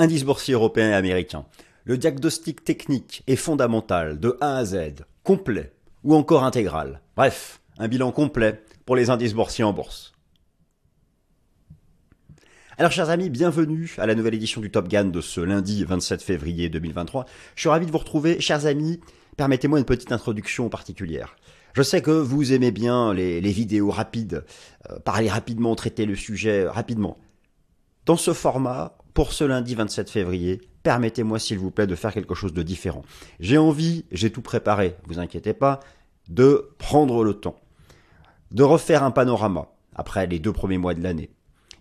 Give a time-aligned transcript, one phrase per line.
[0.00, 1.44] indice boursier européen et américain.
[1.84, 5.72] Le diagnostic technique est fondamental de A à Z, complet
[6.04, 7.02] ou encore intégral.
[7.16, 10.12] Bref, un bilan complet pour les indices boursiers en bourse.
[12.78, 16.22] Alors chers amis, bienvenue à la nouvelle édition du Top Gun de ce lundi 27
[16.22, 17.26] février 2023.
[17.54, 18.40] Je suis ravi de vous retrouver.
[18.40, 19.00] Chers amis,
[19.36, 21.36] permettez-moi une petite introduction particulière.
[21.74, 24.46] Je sais que vous aimez bien les, vidéos rapides,
[24.90, 27.18] euh, parler rapidement, traiter le sujet rapidement.
[28.06, 32.34] Dans ce format, pour ce lundi 27 février, permettez-moi s'il vous plaît de faire quelque
[32.34, 33.02] chose de différent.
[33.38, 35.80] J'ai envie, j'ai tout préparé, vous inquiétez pas,
[36.28, 37.56] de prendre le temps,
[38.52, 41.30] de refaire un panorama après les deux premiers mois de l'année.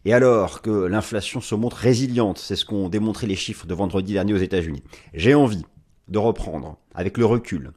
[0.06, 4.14] Et alors que l'inflation se montre résiliente, c'est ce qu'ont démontré les chiffres de vendredi
[4.14, 5.66] dernier aux États-Unis, j'ai envie
[6.08, 7.72] de reprendre, avec le recul,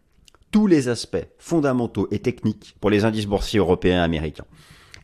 [0.50, 4.46] tous les aspects fondamentaux et techniques pour les indices boursiers européens et américains.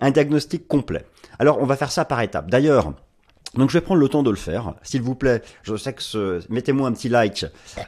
[0.01, 1.05] Un diagnostic complet.
[1.39, 2.51] Alors on va faire ça par étapes.
[2.51, 2.95] D'ailleurs,
[3.55, 5.43] donc je vais prendre le temps de le faire, s'il vous plaît.
[5.63, 6.41] Je sais que ce...
[6.53, 7.47] mettez-moi un petit like,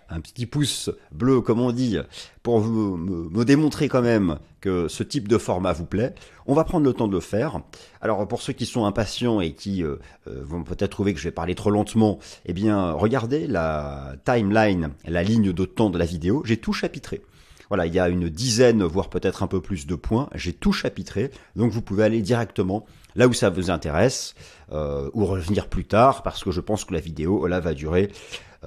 [0.08, 1.98] un petit pouce bleu comme on dit,
[2.42, 6.14] pour vous, me, démontrer quand même que ce type de format vous plaît.
[6.46, 7.60] On va prendre le temps de le faire.
[8.00, 9.96] Alors pour ceux qui sont impatients et qui euh,
[10.28, 14.90] euh, vont peut-être trouver que je vais parler trop lentement, eh bien regardez la timeline,
[15.06, 16.42] la ligne de temps de la vidéo.
[16.46, 17.20] J'ai tout chapitré.
[17.68, 20.28] Voilà, il y a une dizaine, voire peut-être un peu plus de points.
[20.34, 22.84] J'ai tout chapitré, donc vous pouvez aller directement
[23.14, 24.34] là où ça vous intéresse,
[24.72, 28.10] ou revenir plus tard, parce que je pense que la vidéo là va durer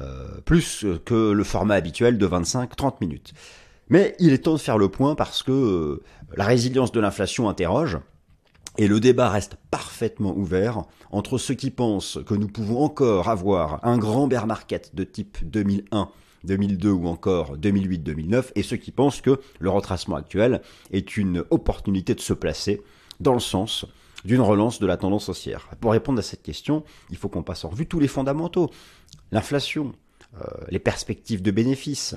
[0.02, 3.34] euh, plus que le format habituel de 25-30 minutes.
[3.90, 6.04] Mais il est temps de faire le point parce que euh,
[6.36, 8.00] la résilience de l'inflation interroge.
[8.80, 13.86] Et le débat reste parfaitement ouvert entre ceux qui pensent que nous pouvons encore avoir
[13.86, 16.10] un grand bear market de type 2001
[16.44, 22.16] 2002 ou encore 2008-2009, et ceux qui pensent que le retracement actuel est une opportunité
[22.16, 22.82] de se placer
[23.22, 23.86] dans le sens
[24.26, 25.70] d'une relance de la tendance haussière.
[25.80, 28.70] Pour répondre à cette question, il faut qu'on passe en revue tous les fondamentaux.
[29.32, 29.94] L'inflation,
[30.36, 32.16] euh, les perspectives de bénéfices,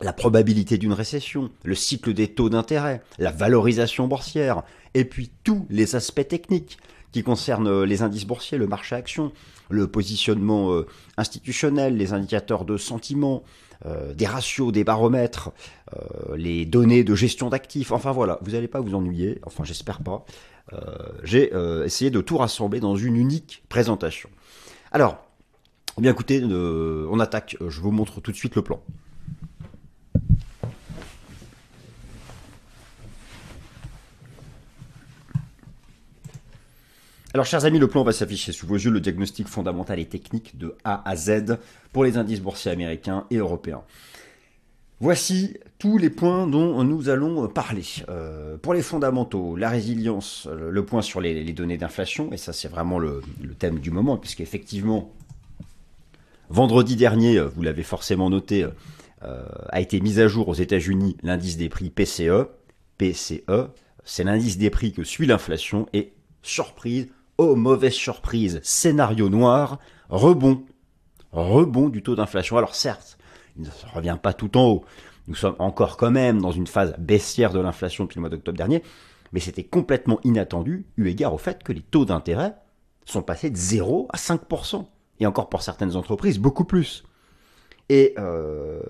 [0.00, 4.62] la probabilité d'une récession, le cycle des taux d'intérêt, la valorisation boursière,
[4.94, 6.78] et puis tous les aspects techniques
[7.12, 9.32] qui concernent les indices boursiers, le marché action,
[9.70, 13.42] le positionnement euh, institutionnel, les indicateurs de sentiment,
[13.86, 15.50] euh, des ratios, des baromètres,
[15.94, 17.92] euh, les données de gestion d'actifs.
[17.92, 20.24] Enfin voilà, vous n'allez pas vous ennuyer, enfin j'espère pas.
[21.22, 21.52] J'ai
[21.84, 24.30] essayé de tout rassembler dans une unique présentation.
[24.90, 25.22] Alors,
[25.98, 28.80] eh bien écoutez, on attaque, je vous montre tout de suite le plan.
[37.34, 40.58] Alors, chers amis, le plan va s'afficher sous vos yeux, le diagnostic fondamental et technique
[40.58, 41.56] de A à Z
[41.90, 43.82] pour les indices boursiers américains et européens.
[45.00, 47.84] Voici tous les points dont nous allons parler.
[48.10, 52.68] Euh, pour les fondamentaux, la résilience, le point sur les, données d'inflation, et ça c'est
[52.68, 53.22] vraiment le,
[53.58, 55.10] thème du moment, puisqu'effectivement,
[56.50, 58.66] vendredi dernier, vous l'avez forcément noté,
[59.24, 62.48] euh, a été mis à jour aux États-Unis l'indice des prix PCE.
[62.98, 63.70] PCE,
[64.04, 69.78] c'est l'indice des prix que suit l'inflation, et surprise, oh mauvaise surprise, scénario noir,
[70.08, 70.64] rebond,
[71.32, 72.56] rebond du taux d'inflation.
[72.56, 73.18] Alors certes,
[73.56, 74.84] il ne revient pas tout en haut.
[75.28, 78.58] Nous sommes encore quand même dans une phase baissière de l'inflation depuis le mois d'octobre
[78.58, 78.82] dernier,
[79.32, 82.54] mais c'était complètement inattendu eu égard au fait que les taux d'intérêt
[83.04, 84.86] sont passés de 0 à 5%,
[85.20, 87.04] et encore pour certaines entreprises, beaucoup plus.
[87.88, 88.80] Et euh,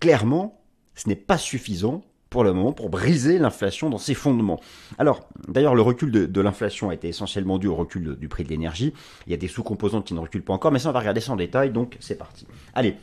[0.00, 0.62] clairement,
[0.94, 4.60] ce n'est pas suffisant pour le moment pour briser l'inflation dans ses fondements.
[4.98, 8.48] Alors, d'ailleurs, le recul de, l'inflation a été essentiellement dû au recul du prix de
[8.48, 8.94] l'énergie.
[9.26, 11.20] Il y a des sous-composantes qui ne reculent pas encore, mais ça, on va regarder
[11.20, 12.46] ça en détail, donc c'est parti.
[12.72, 12.94] Allez.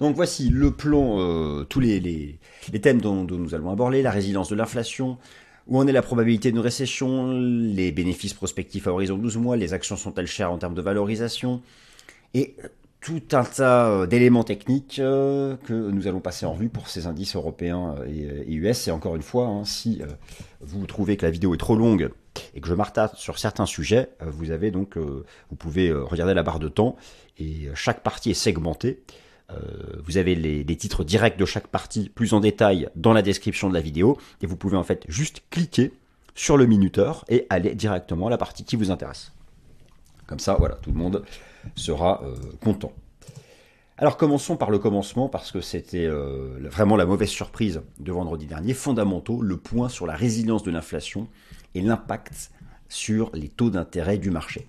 [0.00, 4.50] Donc voici le plan, euh, tous les, les, thèmes dont, nous allons aborder, la résilience
[4.50, 5.16] de l'inflation,
[5.68, 9.72] où en est la probabilité d'une récession, les bénéfices prospectifs à horizon 12 mois, les
[9.72, 11.62] actions sont-elles chères en termes de valorisation,
[12.34, 12.56] et
[13.06, 17.06] tout un tas euh, d'éléments techniques euh, que nous allons passer en revue pour ces
[17.06, 18.88] indices européens euh, et, US.
[18.88, 20.02] Et encore une fois, hein, si
[20.60, 22.10] vous trouvez que la vidéo est trop longue
[22.56, 26.58] et que je m'artasse sur certains sujets, vous avez donc, vous pouvez regarder la barre
[26.58, 26.96] de temps
[27.38, 29.02] et chaque partie est segmentée.
[30.04, 33.68] vous avez les, les, titres directs de chaque partie plus en détail dans la description
[33.68, 35.92] de la vidéo et vous pouvez en fait juste cliquer
[36.34, 39.32] sur le minuteur et aller directement à la partie qui vous intéresse.
[40.26, 41.24] Comme ça, voilà, tout le monde
[41.74, 42.92] sera euh, content.
[43.98, 48.46] Alors commençons par le commencement parce que c'était euh, vraiment la mauvaise surprise de vendredi
[48.46, 48.74] dernier.
[48.74, 51.28] Fondamentaux, le point sur la résilience de l'inflation
[51.74, 52.50] et l'impact
[52.88, 54.66] sur les taux d'intérêt du marché.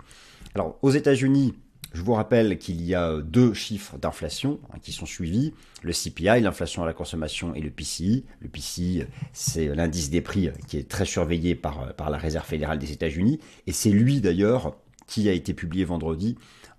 [0.54, 1.54] Alors aux États-Unis,
[1.92, 5.52] je vous rappelle qu'il y a deux chiffres d'inflation hein, qui sont suivis,
[5.82, 8.24] le CPI, l'inflation à la consommation, et le PCI.
[8.40, 12.78] Le PCI, c'est l'indice des prix qui est très surveillé par, par la Réserve fédérale
[12.78, 16.36] des États-Unis, et c'est lui d'ailleurs qui a été publié vendredi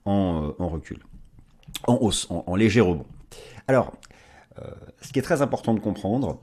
[0.09, 0.99] en, en recul,
[1.87, 3.05] en hausse, en, léger rebond.
[3.67, 3.93] Alors,
[5.01, 6.39] ce qui est très important de comprendre,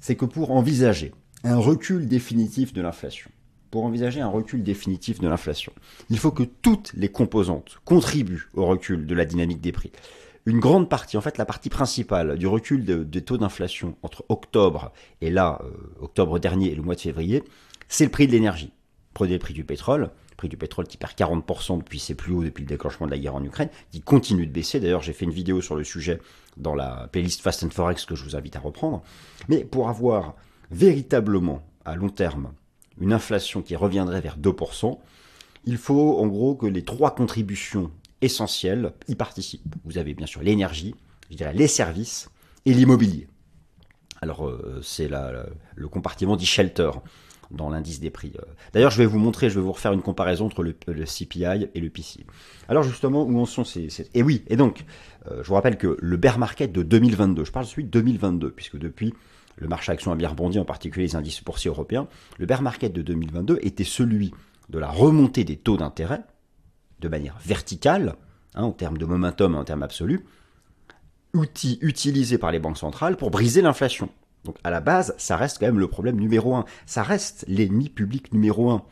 [0.00, 1.12] c'est que pour envisager
[1.44, 3.30] un recul définitif de l'inflation,
[3.70, 5.72] pour envisager un recul définitif de l'inflation,
[6.10, 9.92] il faut que toutes les composantes contribuent au recul de la dynamique des prix.
[10.46, 14.92] Une grande partie, en fait la partie principale du recul des taux d'inflation entre octobre
[15.20, 15.70] et là, euh,
[16.00, 17.44] octobre dernier et le mois de février,
[17.88, 18.72] c'est le prix de l'énergie.
[19.12, 22.32] Prenez le prix du pétrole, le prix du pétrole qui perd 40% depuis ses plus
[22.32, 24.80] hauts depuis le déclenchement de la guerre en Ukraine, qui continue de baisser.
[24.80, 26.20] D'ailleurs, j'ai fait une vidéo sur le sujet
[26.56, 29.02] dans la playlist Fast and Forex que je vous invite à reprendre.
[29.48, 30.34] Mais pour avoir
[30.70, 32.52] véritablement à long terme
[33.00, 34.98] une inflation qui reviendrait vers 2%,
[35.64, 37.90] il faut en gros que les trois contributions
[38.22, 39.74] essentielles y participent.
[39.84, 40.94] Vous avez bien sûr l'énergie,
[41.30, 42.30] je dirais les services
[42.64, 43.28] et l'immobilier.
[44.20, 46.90] Alors euh, c'est le compartiment dit shelter
[47.50, 48.32] dans l'indice des prix.
[48.72, 51.80] D'ailleurs, je vais vous montrer, je vais vous refaire une comparaison entre le, CPI et
[51.80, 52.26] le PCI.
[52.68, 53.88] Alors justement, où en sont ces...
[54.14, 54.84] Et oui, et donc,
[55.30, 57.90] euh, je vous rappelle que le bear market de 2022, je parle de celui de
[57.90, 59.14] 2022, puisque depuis,
[59.56, 62.06] le marché action a bien rebondi, en particulier les indices boursiers européens,
[62.38, 64.32] le bear market de 2022 était celui
[64.68, 66.22] de la remontée des taux d'intérêt
[67.00, 68.16] de manière verticale,
[68.54, 70.24] hein, en termes de momentum en termes absolus,
[71.34, 74.10] outil utilisé par les banques centrales pour briser l'inflation.
[74.44, 76.64] Donc à la base, ça reste quand même le problème numéro un.
[76.86, 78.82] Ça reste l'ennemi public numéro un.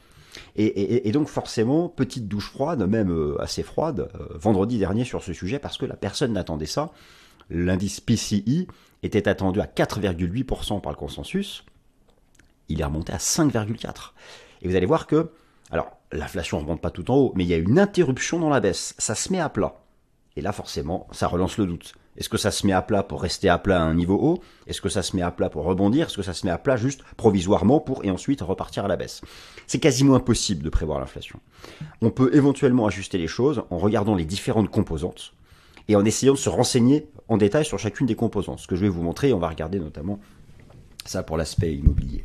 [0.56, 5.32] Et, donc forcément, petite douche froide, même euh, assez froide, euh, vendredi dernier sur ce
[5.32, 6.90] sujet, parce que la personne n'attendait ça.
[7.48, 8.66] L'indice PCI
[9.02, 11.64] était attendu à 4,8% par le consensus,
[12.68, 14.10] il est remonté à 5,4%.
[14.62, 15.30] Et vous allez voir que,
[15.70, 18.50] alors l'inflation ne remonte pas tout en haut, mais il y a une interruption dans
[18.50, 19.80] la baisse, ça se met à plat.
[20.36, 21.94] Et là forcément, ça relance le doute.
[22.16, 24.42] Est-ce que ça se met à plat pour rester à plat à un niveau haut?
[24.66, 26.06] Est-ce que ça se met à plat pour rebondir?
[26.06, 28.96] Est-ce que ça se met à plat juste provisoirement pour et ensuite repartir à la
[28.96, 29.20] baisse?
[29.66, 31.40] C'est quasiment impossible de prévoir l'inflation.
[32.00, 35.34] On peut éventuellement ajuster les choses en regardant les différentes composantes
[35.88, 38.60] et en essayant de se renseigner en détail sur chacune des composantes.
[38.60, 40.18] Ce que je vais vous montrer, on va regarder notamment
[41.04, 42.24] ça pour l'aspect immobilier.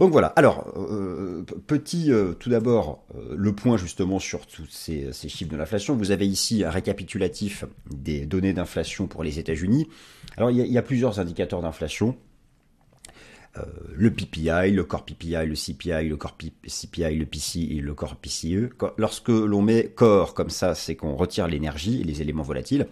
[0.00, 5.12] Donc voilà, alors, euh, petit, euh, tout d'abord, euh, le point justement sur tous ces,
[5.12, 5.94] chiffres de l'inflation.
[5.94, 9.88] Vous avez ici un récapitulatif des données d'inflation pour les États-Unis.
[10.38, 12.16] Alors, il y, a plusieurs indicateurs d'inflation.
[13.92, 18.16] Le PPI, le core PPI, le CPI, le core CPI, le PCI et le core
[18.16, 18.70] PCE.
[18.96, 22.86] Lorsque l'on met core comme ça, c'est qu'on retire l'énergie et les éléments volatiles.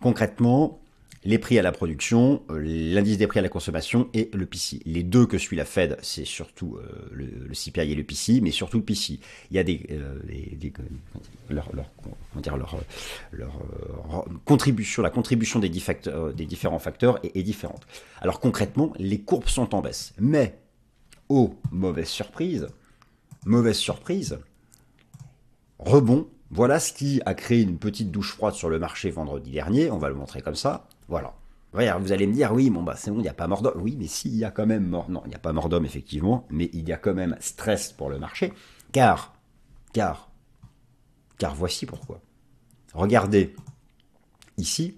[0.00, 0.80] Concrètement,
[1.26, 4.80] les prix à la production, euh, l'indice des prix à la consommation et le PCI.
[4.86, 8.52] Les deux que suit la Fed, c'est surtout euh, le, CPI et le PCI, mais
[8.52, 9.18] surtout le PCI.
[9.50, 10.20] Il y a euh,
[11.50, 11.64] la
[14.44, 17.86] contribution des, des différents facteurs est, est, différente.
[18.20, 20.60] Alors concrètement, les courbes sont en baisse, mais
[21.28, 22.68] oh mauvaise surprise,
[23.44, 24.38] mauvaise surprise,
[25.80, 29.90] rebond voilà ce qui a créé une petite douche froide sur le marché vendredi dernier,
[29.90, 30.86] on va le montrer comme ça.
[31.08, 31.34] Voilà.
[31.72, 33.62] Vous allez me dire, oui, bon, bah, c'est bon, il n'y a pas mort.
[33.76, 35.10] Oui, mais s'il y a quand même mort.
[35.10, 37.92] Non, il n'y a pas mort d'homme, effectivement, mais il y a quand même stress
[37.92, 38.52] pour le marché.
[38.92, 39.34] Car,
[39.92, 40.30] car,
[41.38, 42.22] car voici pourquoi.
[42.94, 43.54] Regardez
[44.56, 44.96] ici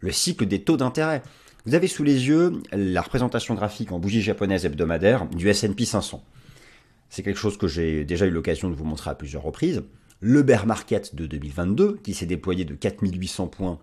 [0.00, 1.22] le cycle des taux d'intérêt.
[1.66, 6.22] Vous avez sous les yeux la représentation graphique en bougie japonaise hebdomadaire du S&P 500.
[7.10, 9.82] C'est quelque chose que j'ai déjà eu l'occasion de vous montrer à plusieurs reprises.
[10.26, 13.78] Le bear market de 2022, qui s'est déployé de 4800 points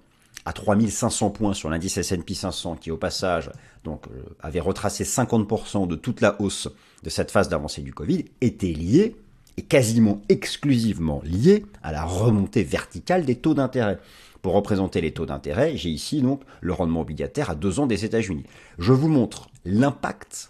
[0.46, 3.52] à 3500 points sur l'indice S&P 500, qui au passage
[3.84, 6.68] donc euh, avait retracé 50% de toute la hausse
[7.04, 9.16] de cette phase d'avancée du Covid, était lié
[9.58, 14.00] et quasiment exclusivement lié à la remontée verticale des taux d'intérêt.
[14.42, 18.04] Pour représenter les taux d'intérêt, j'ai ici donc le rendement obligataire à deux ans des
[18.04, 18.46] États-Unis.
[18.80, 20.50] Je vous montre l'impact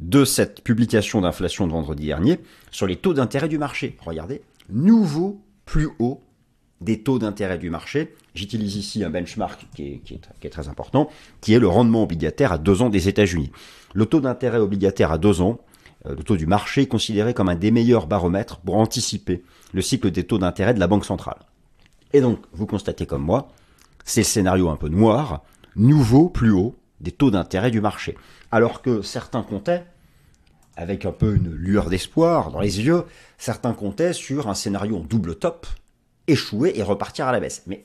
[0.00, 2.40] de cette publication d'inflation de vendredi dernier
[2.70, 3.96] sur les taux d'intérêt du marché.
[4.00, 6.22] Regardez, nouveau plus haut
[6.80, 8.14] des taux d'intérêt du marché.
[8.34, 10.00] J'utilise ici un benchmark qui
[10.42, 13.50] est, très important, qui est le rendement obligataire à deux ans des États-Unis.
[13.92, 15.60] Le taux d'intérêt obligataire à deux ans,
[16.06, 19.42] euh, le taux du marché est considéré comme un des meilleurs baromètres pour anticiper
[19.72, 21.40] le cycle des taux d'intérêt de la Banque centrale.
[22.12, 23.48] Et donc, vous constatez comme moi,
[24.04, 25.42] c'est le scénario un peu noir,
[25.76, 28.16] nouveau plus haut des taux d'intérêt du marché.
[28.50, 29.84] Alors que certains comptaient,
[30.76, 33.04] avec un peu une lueur d'espoir dans les yeux,
[33.38, 35.66] certains comptaient sur un scénario en double top,
[36.26, 37.62] échouer et repartir à la baisse.
[37.66, 37.84] Mais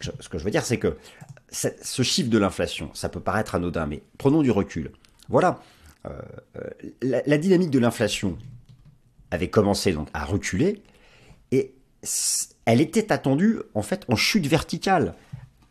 [0.00, 0.96] ce que je veux dire, c'est que
[1.50, 4.92] ce chiffre de l'inflation, ça peut paraître anodin, mais prenons du recul.
[5.28, 5.60] Voilà,
[6.06, 6.10] euh,
[6.56, 8.38] euh, la, dynamique de l'inflation
[9.30, 10.82] avait commencé donc à reculer
[11.50, 11.74] et
[12.64, 15.14] elle était attendue en fait en chute verticale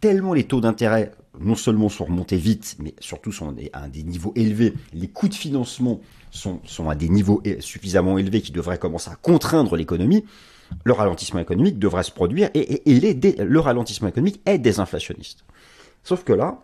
[0.02, 4.34] tellement les taux d'intérêt non seulement sont remontés vite, mais surtout sont à des niveaux
[4.36, 4.74] élevés.
[4.94, 6.00] Les coûts de financement
[6.32, 10.26] sont, à des niveaux suffisamment élevés qui devraient commencer à contraindre l'économie.
[10.84, 15.46] Le ralentissement économique devrait se produire et, le ralentissement économique est désinflationniste.
[16.04, 16.60] Sauf que là,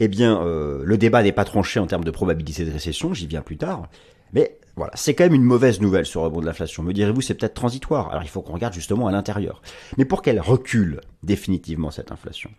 [0.00, 3.26] eh bien, euh, le débat n'est pas tranché en termes de probabilité de récession, j'y
[3.26, 3.88] viens plus tard,
[4.32, 6.82] mais voilà, c'est quand même une mauvaise nouvelle ce rebond de l'inflation.
[6.82, 8.10] Me direz-vous, c'est peut-être transitoire.
[8.10, 9.60] Alors il faut qu'on regarde justement à l'intérieur.
[9.98, 12.50] Mais pour qu'elle recule définitivement cette inflation,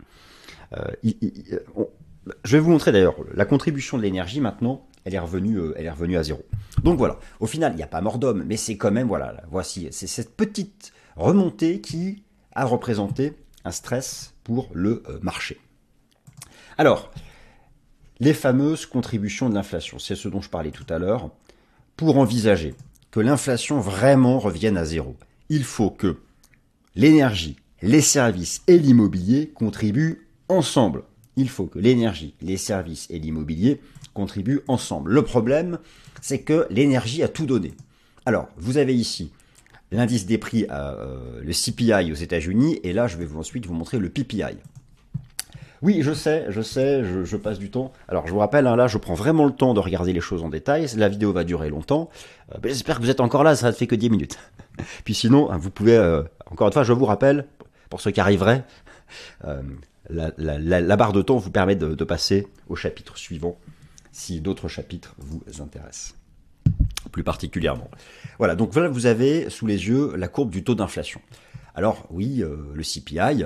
[0.76, 0.92] euh,
[2.44, 4.86] je vais vous montrer d'ailleurs la contribution de l'énergie maintenant.
[5.04, 6.44] Elle est revenue, euh, elle est revenue à zéro.
[6.84, 7.18] Donc voilà.
[7.40, 9.42] Au final, il n'y a pas mort d'homme, mais c'est quand même voilà.
[9.50, 12.22] Voici, c'est cette petite remontée qui
[12.54, 15.60] a représenté un stress pour le euh, marché.
[16.78, 17.10] Alors,
[18.20, 21.30] les fameuses contributions de l'inflation, c'est ce dont je parlais tout à l'heure
[21.96, 22.74] pour envisager
[23.10, 25.16] que l'inflation vraiment revienne à zéro,
[25.48, 26.18] il faut que
[26.94, 31.02] l'énergie, les services et l'immobilier contribuent ensemble.
[31.36, 33.80] Il faut que l'énergie, les services et l'immobilier
[34.14, 35.12] contribuent ensemble.
[35.12, 35.78] Le problème,
[36.20, 37.72] c'est que l'énergie a tout donné.
[38.26, 39.32] Alors, vous avez ici
[39.90, 43.74] l'indice des prix, euh, le CPI aux États-Unis, et là, je vais vous ensuite vous
[43.74, 44.56] montrer le PPI.
[45.82, 47.92] Oui, je sais, je sais, je, passe du temps.
[48.08, 50.44] Alors, je vous rappelle, hein, là, je prends vraiment le temps de regarder les choses
[50.44, 50.86] en détail.
[50.96, 52.08] La vidéo va durer longtemps.
[52.54, 54.38] Euh, j'espère que vous êtes encore là, ça ne fait que 10 minutes.
[55.04, 57.46] Puis sinon, hein, vous pouvez, euh, encore une fois, je vous rappelle,
[57.90, 58.64] pour ceux qui arriveraient,
[60.12, 63.58] la, barre de temps vous permet de, passer au chapitre suivant,
[64.12, 66.14] si d'autres chapitres vous intéressent
[67.10, 67.90] plus particulièrement.
[68.38, 71.20] Voilà, donc voilà, vous avez sous les yeux la courbe du taux d'inflation.
[71.74, 73.44] Alors oui, le CPI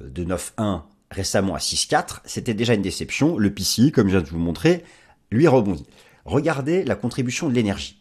[0.00, 3.38] de 9,1 récemment à 6,4, c'était déjà une déception.
[3.38, 4.84] Le PCI, comme je viens de vous montrer,
[5.30, 5.86] lui rebondit.
[6.24, 8.00] Regardez la contribution de l'énergie.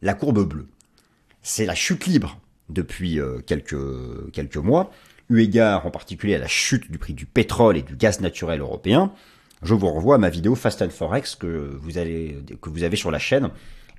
[0.00, 0.68] La courbe bleue.
[1.42, 4.90] C'est la chute libre depuis euh, quelques mois,
[5.30, 8.60] eu égard en particulier à la chute du prix du pétrole et du gaz naturel
[8.60, 9.12] européen.
[9.62, 12.96] Je vous renvoie à ma vidéo Fast and Forex que vous, allez, que vous avez
[12.96, 13.50] sur la chaîne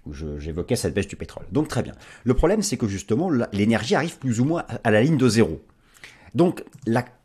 [0.06, 1.46] où j'évoquais cette baisse du pétrole.
[1.52, 1.94] Donc très bien.
[2.24, 5.62] Le problème, c'est que justement, l'énergie arrive plus ou moins à la ligne de zéro.
[6.36, 6.64] Donc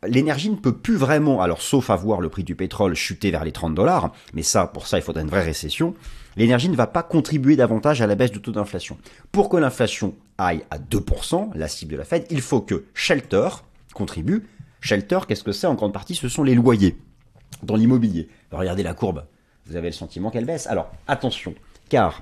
[0.03, 3.43] l'énergie ne peut plus vraiment, alors sauf à voir le prix du pétrole chuter vers
[3.43, 5.93] les 30 dollars, mais ça, pour ça, il faudrait une vraie récession,
[6.35, 8.97] l'énergie ne va pas contribuer davantage à la baisse du taux d'inflation.
[9.31, 13.49] Pour que l'inflation aille à 2%, la cible de la Fed, il faut que Shelter
[13.95, 14.43] contribue.
[14.81, 15.65] Shelter, qu'est-ce que c'est?
[15.65, 16.95] En grande partie, ce sont les loyers
[17.63, 18.27] dans l'immobilier.
[18.51, 19.25] Regardez la courbe,
[19.65, 20.67] vous avez le sentiment qu'elle baisse?
[20.67, 21.55] Alors attention,
[21.89, 22.21] car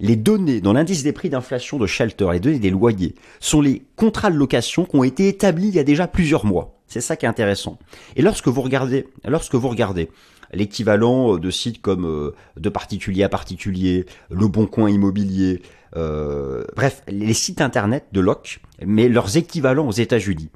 [0.00, 3.82] les données dans l'indice des prix d'inflation de Shelter, les données des loyers, sont les
[3.96, 6.78] contrats de location qui ont été établis il y a déjà plusieurs mois.
[6.86, 7.78] C'est ça qui est intéressant.
[8.16, 10.10] Et lorsque vous regardez, lorsque vous regardez
[10.52, 15.62] l'équivalent de sites comme euh, de particulier à particulier, le Bon Coin Immobilier,
[15.96, 20.50] euh, bref, les sites internet de LOC, mais leurs équivalents aux États-Unis,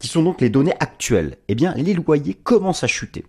[0.00, 3.24] qui sont donc les données actuelles, eh bien, les loyers commencent à chuter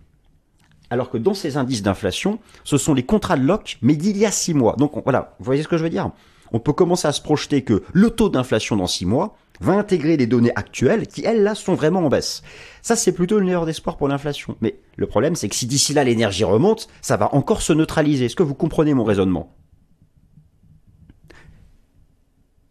[0.92, 4.26] alors que dans ces indices d'inflation, ce sont les contrats de loc, mais d'il y
[4.26, 4.76] a six mois.
[4.76, 6.10] Donc voilà, vous voyez ce que je veux dire?
[6.52, 10.18] On peut commencer à se projeter que le taux d'inflation dans six mois va intégrer
[10.18, 12.42] les données actuelles qui, elles, là, sont vraiment en baisse.
[12.82, 14.58] Ça, c'est plutôt une meilleure d'espoir pour l'inflation.
[14.60, 18.26] Mais le problème, c'est que si d'ici là l'énergie remonte, ça va encore se neutraliser.
[18.26, 19.56] Est-ce que vous comprenez mon raisonnement?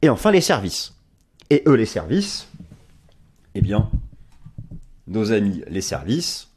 [0.03, 0.93] Et enfin, les services.
[1.49, 2.49] Et eux, les services,
[3.55, 3.89] eh bien,
[5.07, 6.49] nos amis, les services,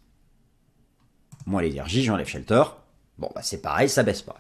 [1.46, 2.62] moins l'énergie, j'enlève shelter.
[3.18, 4.36] Bon, bah c'est pareil, ça baisse pas.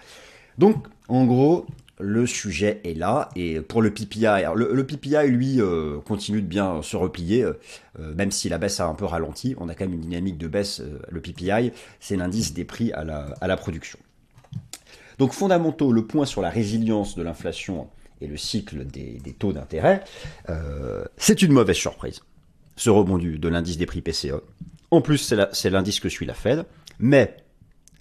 [0.58, 1.66] Donc, en gros,
[1.98, 3.28] le sujet est là.
[3.36, 7.54] Et pour le PPI, le, PPI, lui, euh, continue de bien se replier, euh,
[8.14, 9.54] même si la baisse a un peu ralenti.
[9.58, 10.80] On a quand même une dynamique de baisse.
[10.80, 13.98] Euh, le PPI, c'est l'indice des prix à la, production.
[15.18, 17.88] Donc, fondamentaux, le point sur la résilience de l'inflation
[18.20, 20.02] et le cycle des taux d'intérêt,
[21.16, 22.20] c'est une mauvaise surprise.
[22.76, 24.40] Ce rebond de l'indice des prix PCE.
[24.90, 26.66] En plus, c'est l'indice que suit la Fed.
[26.98, 27.36] Mais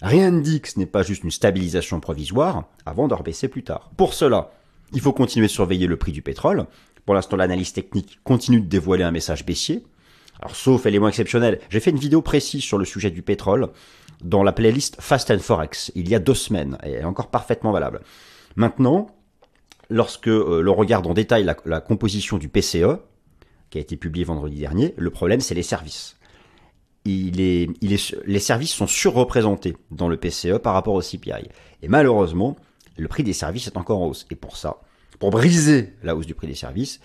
[0.02, 3.64] rien ne dit que ce n'est pas juste une stabilisation provisoire avant de rebaisser plus
[3.64, 3.90] tard.
[3.96, 4.52] Pour cela,
[4.92, 6.66] il faut continuer à surveiller le prix du pétrole.
[7.04, 9.84] Pour l'instant, l'analyse technique continue de dévoiler un message baissier.
[10.40, 13.70] Alors, sauf élément exceptionnel, j'ai fait une vidéo précise sur le sujet du pétrole
[14.22, 17.30] dans la playlist Fast and Forex il y a deux semaines, et elle est encore
[17.30, 18.00] parfaitement valable.
[18.56, 19.08] Maintenant,
[19.90, 22.98] lorsque euh, l'on regarde en détail la composition du PCE,
[23.70, 26.16] qui a été publié vendredi dernier, le problème c'est les services
[27.04, 31.48] il est, il est, les services sont surreprésentés dans le PCE par rapport au CPI.
[31.82, 32.56] Et malheureusement,
[32.96, 34.26] le prix des services est encore en hausse.
[34.30, 34.78] Et pour ça,
[35.18, 37.00] pour briser la hausse du prix des services,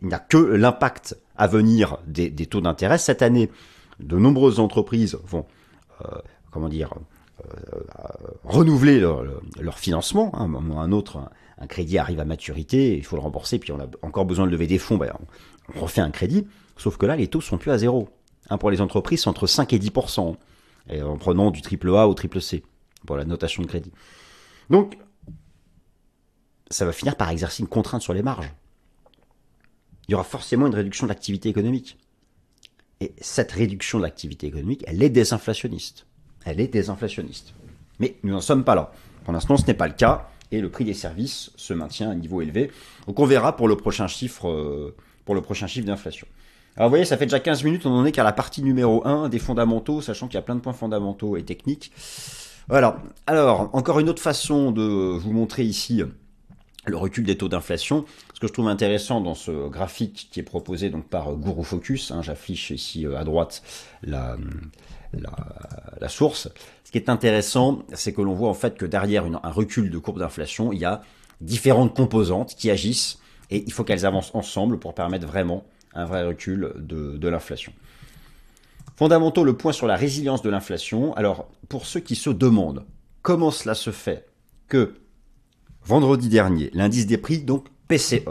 [0.00, 2.98] il n'y a que l'impact à venir des, taux d'intérêt.
[2.98, 3.50] Cette année,
[3.98, 5.44] de nombreuses entreprises vont,
[6.02, 6.18] euh,
[6.50, 6.94] comment dire,
[7.44, 7.50] euh,
[8.44, 10.30] renouveler leur, financement.
[10.34, 10.50] Hein.
[10.76, 11.20] Un autre,
[11.58, 14.50] un, crédit arrive à maturité, il faut le rembourser, puis on a encore besoin de
[14.50, 15.12] lever des fonds, ben,
[15.74, 16.46] refait un crédit.
[16.76, 18.08] Sauf que là, les taux sont plus à zéro.
[18.48, 20.36] Hein, pour les entreprises, c'est entre 5 et 10%,
[20.88, 22.64] et en prenant du triple A au triple C,
[23.06, 23.92] pour la notation de crédit.
[24.70, 24.98] Donc,
[26.70, 28.50] ça va finir par exercer une contrainte sur les marges.
[30.08, 31.98] Il y aura forcément une réduction de l'activité économique.
[33.00, 36.06] Et cette réduction de l'activité économique, elle est désinflationniste.
[36.44, 37.54] Elle est désinflationniste.
[37.98, 38.92] Mais nous n'en sommes pas là.
[39.24, 42.12] Pour l'instant, ce n'est pas le cas et le prix des services se maintient à
[42.12, 42.70] un niveau élevé.
[43.06, 46.26] Donc on verra pour le prochain chiffre, euh, pour le prochain chiffre d'inflation.
[46.76, 49.06] Alors vous voyez, ça fait déjà 15 minutes, on en est qu'à la partie numéro
[49.06, 51.92] 1 des fondamentaux, sachant qu'il y a plein de points fondamentaux et techniques.
[52.68, 53.02] Voilà.
[53.26, 56.02] Alors, encore une autre façon de vous montrer ici
[56.86, 58.04] le recul des taux d'inflation.
[58.34, 62.22] Ce que je trouve intéressant dans ce graphique qui est proposé par Guru Focus, hein,
[62.22, 63.62] j'affiche ici euh, à droite
[64.02, 64.36] la,
[66.08, 66.48] source.
[66.84, 69.98] Ce qui est intéressant, c'est que l'on voit en fait que derrière un recul de
[69.98, 71.02] courbe d'inflation, il y a
[71.40, 73.19] différentes composantes qui agissent
[73.50, 75.64] et il faut qu'elles avancent ensemble pour permettre vraiment
[75.94, 77.72] un vrai recul de, l'inflation.
[78.96, 81.14] Fondamentaux, le point sur la résilience de l'inflation.
[81.14, 82.84] Alors, pour ceux qui se demandent
[83.22, 84.26] comment cela se fait
[84.68, 84.94] que
[85.82, 88.22] vendredi dernier, l'indice des prix, donc PCE,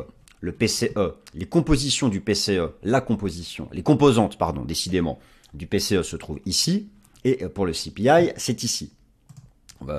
[0.41, 5.19] le PCE, les compositions du PCE, la composition, les composantes, pardon, décidément,
[5.53, 6.89] du PCE se trouvent ici,
[7.25, 8.93] et pour le CPI, c'est ici.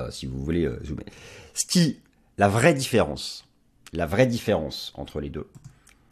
[0.09, 1.05] Si vous voulez, euh, zoomer.
[1.53, 1.99] Ce qui,
[2.37, 3.45] la vraie différence,
[3.93, 5.47] la vraie différence entre les deux,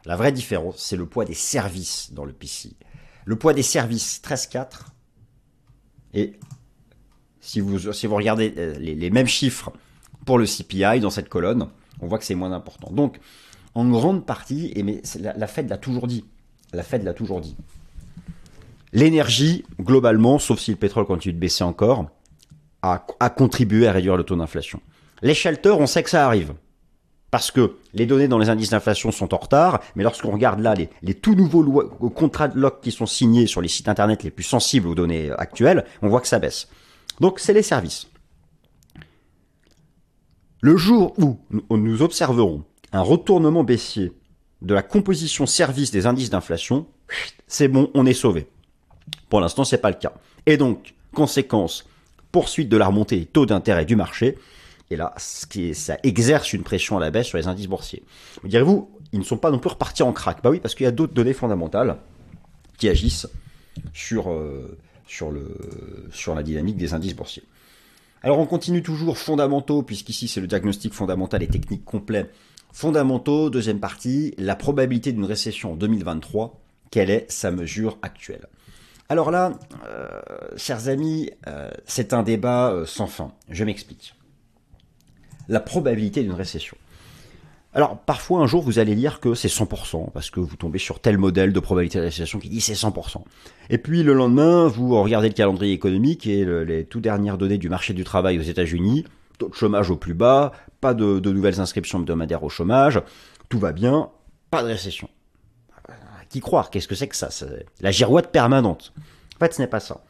[0.06, 2.76] la vraie différence, c'est le poids des services dans le PCI.
[3.26, 4.68] Le poids des services, 13,4.
[6.14, 6.40] Et
[7.42, 9.72] si vous, si vous regardez euh, les, mêmes chiffres
[10.26, 11.70] pour le CPI dans cette colonne,
[12.00, 12.92] on voit que c'est moins important.
[12.92, 13.20] Donc,
[13.76, 16.26] en grande partie, et mais la, la Fed l'a toujours dit,
[16.74, 17.56] la Fed l'a toujours dit,
[18.92, 22.08] L'énergie, globalement, sauf si le pétrole continue de baisser encore,
[22.82, 22.98] a,
[23.30, 24.82] contribué à réduire le taux d'inflation.
[25.22, 26.54] Les shelters, on sait que ça arrive.
[27.32, 30.74] Parce que les données dans les indices d'inflation sont en retard, mais lorsqu'on regarde là
[30.74, 34.44] les, tout nouveaux contrats de lock qui sont signés sur les sites internet les plus
[34.44, 36.70] sensibles aux données actuelles, on voit que ça baisse.
[37.20, 38.08] Donc c'est les services.
[40.62, 41.40] Le jour où
[41.78, 44.12] nous observerons un retournement baissier
[44.62, 46.88] de la composition service des indices d'inflation,
[47.48, 48.48] c'est bon, on est sauvé.
[49.30, 50.14] Pour l'instant, c'est pas le cas.
[50.46, 51.86] Et donc, conséquence,
[52.32, 54.38] poursuite de la remontée des taux d'intérêt du marché.
[54.92, 58.04] Et là, ce qui ça exerce une pression à la baisse sur les indices boursiers.
[58.42, 60.42] Vous direz-vous, ils ne sont pas non plus repartis en crack.
[60.44, 61.98] Bah oui, parce qu'il y a d'autres données fondamentales
[62.78, 63.28] qui agissent
[63.94, 65.32] sur, euh, sur,
[66.36, 67.44] la dynamique des indices boursiers.
[68.24, 72.30] Alors on continue toujours fondamentaux, puisqu'ici c'est le diagnostic fondamental et technique complet.
[72.72, 76.60] Fondamentaux, deuxième partie, la probabilité d'une récession en 2023,
[76.92, 78.48] quelle est sa mesure actuelle?
[79.08, 79.54] Alors là,
[79.88, 80.22] euh,
[80.56, 83.32] chers amis, euh, c'est un débat sans fin.
[83.50, 84.14] Je m'explique.
[85.50, 86.78] La probabilité d'une récession.
[87.74, 91.00] Alors parfois un jour vous allez lire que c'est 100% parce que vous tombez sur
[91.02, 93.22] tel modèle de probabilité de récession qui dit c'est 100%.
[93.70, 97.70] Et puis le lendemain vous regardez le calendrier économique et les tout dernières données du
[97.70, 99.06] marché du travail aux États-Unis,
[99.38, 103.02] taux de chômage au plus bas, pas de, nouvelles inscriptions hebdomadaires au chômage,
[103.50, 104.10] tout va bien,
[104.50, 105.10] pas de récession
[106.30, 106.70] qui croire?
[106.70, 107.30] Qu'est-ce que c'est que ça?
[107.82, 108.94] La girouette permanente.
[109.36, 110.02] En fait, ce n'est pas ça.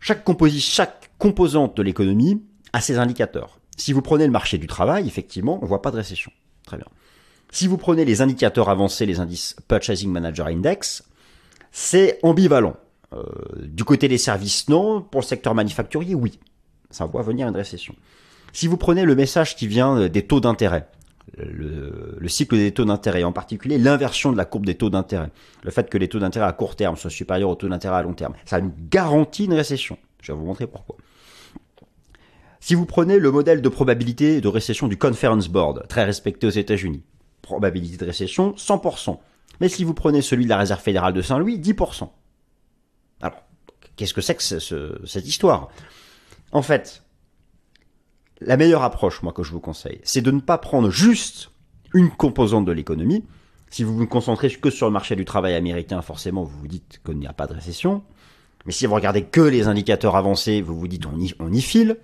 [0.00, 0.24] Chaque,
[0.58, 3.58] chaque composante de l'économie a ses indicateurs.
[3.78, 6.30] Si vous prenez le marché du travail, effectivement, on voit pas de récession.
[6.66, 6.86] Très bien.
[7.50, 11.04] Si vous prenez les indicateurs avancés, les indices Purchasing Manager Index,
[11.72, 12.76] c'est ambivalent.
[13.14, 13.22] Euh,
[13.62, 15.00] du côté des services, non.
[15.00, 16.38] Pour le secteur manufacturier, oui.
[16.90, 17.94] Ça voit venir une récession.
[18.52, 20.88] Si vous prenez le message qui vient des taux d'intérêt,
[21.36, 25.30] le, cycle des taux d'intérêt, en particulier l'inversion de la courbe des taux d'intérêt.
[25.62, 28.02] Le fait que les taux d'intérêt à court terme soient supérieurs aux taux d'intérêt à
[28.02, 29.98] long terme, ça nous garantit une récession.
[30.22, 30.96] Je vais vous montrer pourquoi.
[32.60, 36.50] Si vous prenez le modèle de probabilité de récession du Conference Board, très respecté aux
[36.50, 37.02] États-Unis,
[37.42, 39.18] probabilité de récession 100%.
[39.60, 42.08] Mais si vous prenez celui de la Réserve fédérale de Saint-Louis, 10%.
[43.22, 43.42] Alors,
[43.96, 45.68] qu'est-ce que c'est que cette histoire?
[46.52, 47.02] En fait,
[48.40, 51.50] la meilleure approche, moi, que je vous conseille, c'est de ne pas prendre juste
[51.94, 53.24] une composante de l'économie.
[53.70, 57.00] Si vous vous concentrez que sur le marché du travail américain, forcément, vous vous dites
[57.04, 58.02] qu'il n'y a pas de récession.
[58.66, 61.60] Mais si vous regardez que les indicateurs avancés, vous vous dites on y, on y
[61.60, 61.98] file.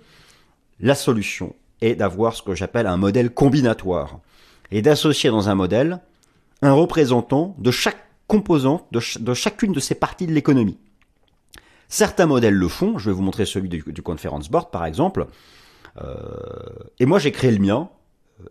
[0.79, 4.19] La solution est d'avoir ce que j'appelle un modèle combinatoire
[4.71, 5.99] et d'associer dans un modèle
[6.61, 10.77] un représentant de chaque composante, de, chacune de ces parties de l'économie.
[11.87, 15.27] Certains modèles le font, je vais vous montrer celui du, du Conference Board par exemple,
[16.01, 16.13] euh,
[16.99, 17.89] et moi, j'ai créé le mien,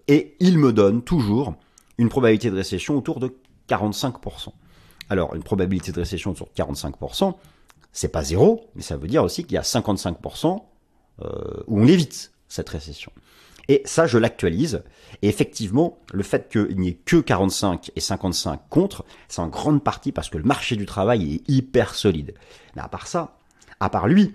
[0.08, 1.54] et il me donne toujours
[1.98, 3.36] une probabilité de récession autour de
[3.68, 4.48] 45%.
[5.10, 7.34] Alors, une probabilité de récession autour de 45%,
[7.92, 10.58] c'est pas zéro, mais ça veut dire aussi qu'il y a 55% euh,
[11.20, 13.12] où on évite cette récession.
[13.68, 14.82] Et ça, je l'actualise.
[15.22, 19.82] Et effectivement, le fait qu'il n'y ait que 45 et 55 contre, c'est en grande
[19.82, 22.34] partie parce que le marché du travail est hyper solide.
[22.76, 23.36] Mais à part ça,
[23.80, 24.34] à part lui,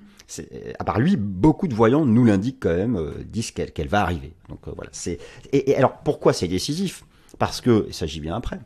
[0.78, 4.34] à part lui, beaucoup de voyants nous l'indiquent quand même, euh, disent qu'elle va arriver.
[4.48, 4.90] Donc euh, voilà.
[4.94, 5.20] C'est
[5.52, 7.04] et, alors pourquoi c'est décisif?
[7.38, 8.60] Parce que, et ça j'y viens après,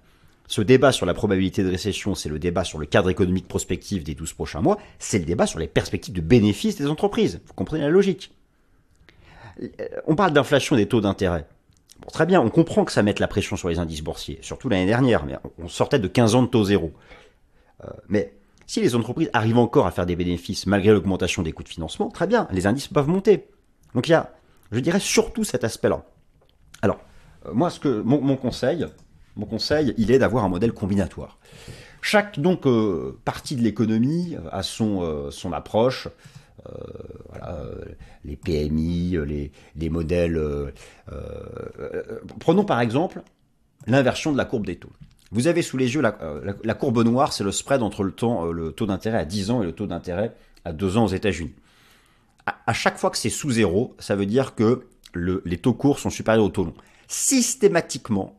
[0.54, 4.04] ce débat sur la probabilité de récession, c'est le débat sur le cadre économique prospectif
[4.04, 7.42] des 12 prochains mois, c'est le débat sur les perspectives de bénéfices des entreprises.
[7.48, 8.32] Vous comprenez la logique
[9.63, 9.68] euh,
[10.06, 11.48] On parle d'inflation des taux d'intérêt.
[12.12, 14.86] Très bien, on comprend que ça mette la pression sur les indices boursiers, surtout l'année
[14.86, 16.94] dernière, mais on sortait de 15 ans de taux zéro.
[18.08, 18.36] mais
[18.68, 22.12] si les entreprises arrivent encore à faire des bénéfices malgré l'augmentation des coûts de financement,
[22.12, 23.48] très bien, les indices peuvent monter.
[23.96, 24.32] Donc il y a,
[24.72, 26.06] je dirais, surtout cet aspect-là.
[26.84, 27.00] Alors,
[27.48, 28.86] euh, moi, ce que mon, conseil,
[29.36, 31.38] mon conseil, il est d'avoir un modèle combinatoire.
[32.02, 36.08] Chaque euh, partie de l'économie a son euh, approche.
[37.30, 37.65] voilà,
[38.24, 40.41] les PMI, les, les modèles.
[42.39, 43.22] prenons par exemple
[43.88, 44.91] l'inversion de la courbe des taux.
[45.34, 48.72] Vous avez sous les yeux euh, la, courbe noire, c'est le spread entre euh, le
[48.72, 51.56] taux d'intérêt à 10 ans et le taux d'intérêt à 2 ans aux États-Unis.
[52.46, 56.12] À, chaque fois que c'est sous zéro, ça veut dire que les taux courts sont
[56.12, 56.76] supérieurs aux taux longs.
[57.08, 58.36] Systématiquement,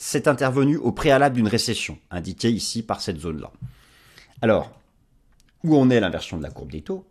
[0.00, 3.52] c'est intervenu au préalable d'une récession, indiquée ici par cette zone-là.
[4.40, 4.72] Alors,
[5.62, 7.04] où en est l'inversion de la courbe des taux?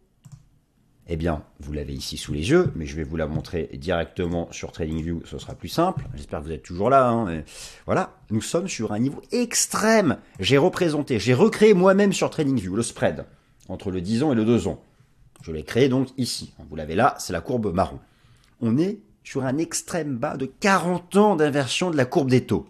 [1.07, 4.51] Eh bien, vous l'avez ici sous les yeux, mais je vais vous la montrer directement
[4.51, 6.03] sur TradingView, ce sera plus simple.
[6.15, 7.09] J'espère que vous êtes toujours là.
[7.09, 7.43] Hein,
[7.85, 10.17] voilà, nous sommes sur un niveau extrême.
[10.39, 13.25] J'ai représenté, j'ai recréé moi-même sur TradingView le spread
[13.67, 14.81] entre le 10 ans et le 2 ans.
[15.43, 16.53] Je l'ai créé donc ici.
[16.69, 17.99] Vous l'avez là, c'est la courbe marron.
[18.61, 22.67] On est sur un extrême bas de 40 ans d'inversion de la courbe des taux.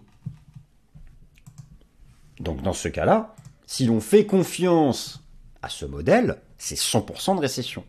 [2.39, 5.23] Donc dans ce cas-là, si l'on fait confiance
[5.61, 7.83] à ce modèle, c'est 100% de récession.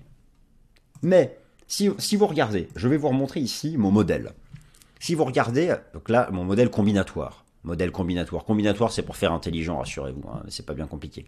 [1.02, 4.32] Mais si, vous regardez, je vais vous remontrer ici mon modèle.
[4.98, 7.44] Si vous regardez, donc là, mon modèle combinatoire.
[7.62, 8.44] Modèle combinatoire.
[8.44, 11.26] Combinatoire, c'est pour faire intelligent, rassurez-vous, hein, c'est pas bien compliqué.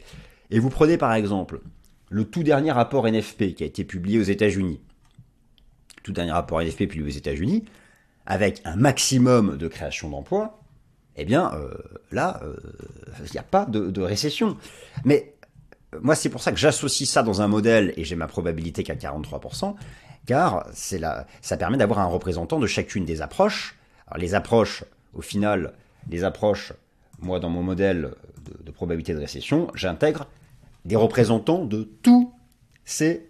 [0.50, 1.60] Et vous prenez par exemple
[2.10, 4.80] le tout dernier rapport NFP qui a été publié aux États-Unis.
[6.02, 7.64] Tout dernier rapport NFP publié aux États-Unis,
[8.26, 10.61] avec un maximum de création d'emplois,
[11.16, 11.74] eh bien euh,
[12.10, 12.56] là, euh,
[13.18, 14.56] il n'y a pas de, de récession.
[15.04, 15.34] Mais
[16.00, 18.94] moi, c'est pour ça que j'associe ça dans un modèle et j'ai ma probabilité qu'à
[18.94, 19.74] 43%,
[20.26, 23.76] car c'est là, ça permet d'avoir un représentant de chacune des approches.
[24.06, 25.74] Alors, les approches, au final,
[26.08, 26.72] les approches,
[27.20, 30.26] moi, dans mon modèle de, de probabilité de récession, j'intègre
[30.84, 32.32] des représentants de tout
[32.84, 33.28] ces,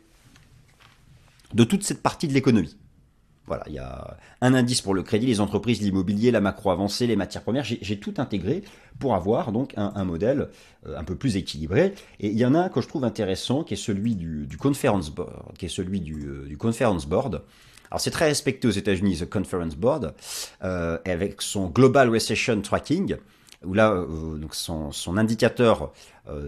[1.52, 2.76] de toute cette partie de l'économie.
[3.46, 7.08] Voilà, il y a un indice pour le crédit, les entreprises, l'immobilier, la macro avancée,
[7.08, 7.64] les matières premières.
[7.64, 8.62] J'ai tout intégré
[9.00, 10.48] pour avoir donc un, modèle
[10.86, 11.94] euh, un peu plus équilibré.
[12.20, 15.10] Et il y en a un que je trouve intéressant, qui est celui du, conference
[15.10, 17.42] board, qui est celui du, euh, conference board.
[17.90, 20.14] Alors c'est très respecté aux États-Unis, the Conference Board,
[20.62, 23.16] euh, avec son Global Recession Tracking,
[23.66, 24.06] où là,
[24.40, 25.92] donc son, indicateur,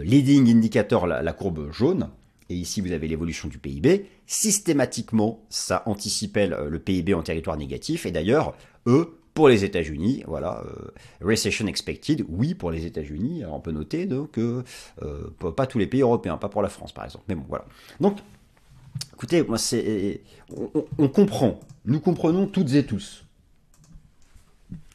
[0.00, 2.09] leading indicator, la courbe jaune,
[2.48, 8.07] et ici vous avez l'évolution du PIB, systématiquement ça anticipait le PIB en territoire négatif,
[8.07, 8.54] et d'ailleurs,
[8.87, 14.07] eux, pour les États-Unis, voilà, euh, recession expected, oui pour les États-Unis, on peut noter
[14.07, 14.62] donc euh,
[15.57, 17.64] pas tous les pays européens, pas pour la France par exemple, mais bon voilà.
[18.00, 18.18] Donc,
[19.12, 20.22] écoutez, moi c'est,
[20.98, 23.24] on comprend, nous comprenons toutes et tous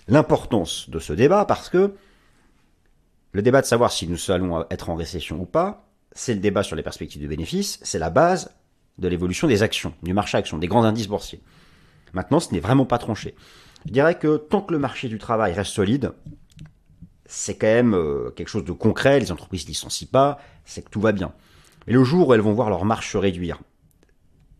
[0.09, 1.95] l'importance de ce débat parce que
[3.31, 6.63] le débat de savoir si nous allons être en récession ou pas, c'est le débat
[6.63, 8.51] sur les perspectives de bénéfices, c'est la base
[8.97, 11.41] de l'évolution des actions, du marché action, des grands indices boursiers.
[12.13, 13.35] Maintenant, ce n'est vraiment pas tranché.
[13.85, 16.11] Je dirais que tant que le marché du travail reste solide,
[17.25, 20.89] c'est quand même euh, quelque chose de concret, les entreprises ne licencient pas, c'est que
[20.89, 21.31] tout va bien.
[21.87, 23.59] Mais le jour où elles vont voir leur marche se réduire,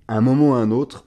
[0.08, 1.06] à un moment ou à un autre,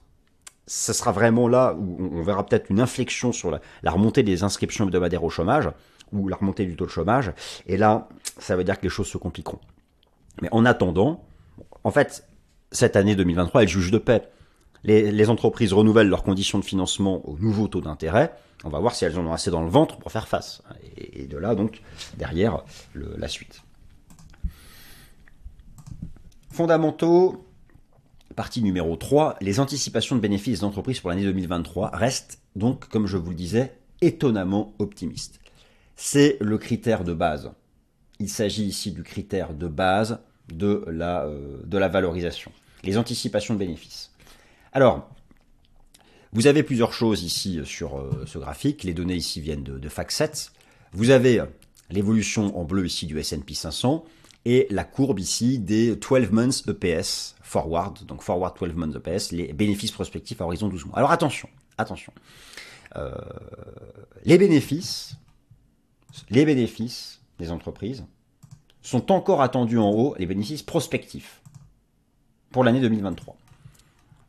[0.67, 4.43] ce sera vraiment là où on verra peut-être une inflexion sur la, la, remontée des
[4.43, 5.69] inscriptions hebdomadaires au chômage,
[6.11, 7.33] ou la remontée du taux de chômage,
[7.65, 9.59] et là, ça veut dire que les choses se compliqueront.
[10.41, 11.23] Mais en attendant,
[11.83, 12.27] en fait,
[12.71, 14.29] cette année 2023 elle juge de paix.
[14.85, 18.33] Les, entreprises renouvellent leurs conditions de financement au nouveau taux d'intérêt.
[18.65, 20.61] On va voir si elles en ont assez dans le ventre pour faire face.
[20.97, 21.81] Et, de là, donc,
[22.17, 23.61] derrière, la suite.
[26.51, 27.45] Fondamentaux,
[28.35, 33.15] partie numéro 3, les anticipations de bénéfices d'entreprises pour l'année 2023 restent donc, comme je
[33.15, 35.39] vous le disais, étonnamment optimistes.
[35.95, 37.51] C'est le critère de base.
[38.19, 40.19] Il s'agit ici du critère de base
[40.51, 42.51] de la, euh, de la valorisation,
[42.83, 44.11] les anticipations de bénéfices.
[44.71, 45.09] Alors,
[46.33, 48.83] vous avez plusieurs choses ici sur euh, ce graphique.
[48.83, 49.89] Les données ici viennent de, de.
[50.91, 51.43] Vous avez
[51.89, 54.03] l'évolution en bleu ici du S&P 500
[54.45, 59.53] et la courbe ici des 12 months EPS forward, donc forward 12 months EPS, les
[59.53, 60.97] bénéfices prospectifs à horizon 12 mois.
[60.97, 62.11] Alors attention, attention.
[62.95, 63.11] Euh,
[64.25, 65.15] les bénéfices,
[66.29, 68.05] les bénéfices entreprises
[68.81, 71.41] sont encore attendus en haut, les bénéfices prospectifs
[72.51, 73.35] pour l'année 2023.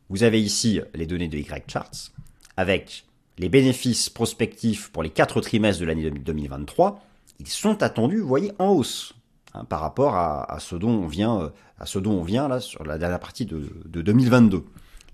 [0.09, 2.11] Vous avez ici les données de Y-Charts
[2.57, 3.05] avec
[3.37, 7.01] les bénéfices prospectifs pour les quatre trimestres de l'année 2023.
[7.39, 9.13] Ils sont attendus, vous voyez, en hausse
[9.53, 11.49] hein, par rapport à, ce dont on vient, euh,
[11.79, 14.63] à ce dont on vient là sur la dernière partie de, de 2022.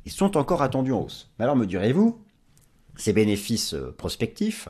[0.06, 1.30] Ils sont encore attendus en hausse.
[1.40, 2.20] Mais alors me direz-vous,
[2.96, 4.70] ces bénéfices euh, prospectifs,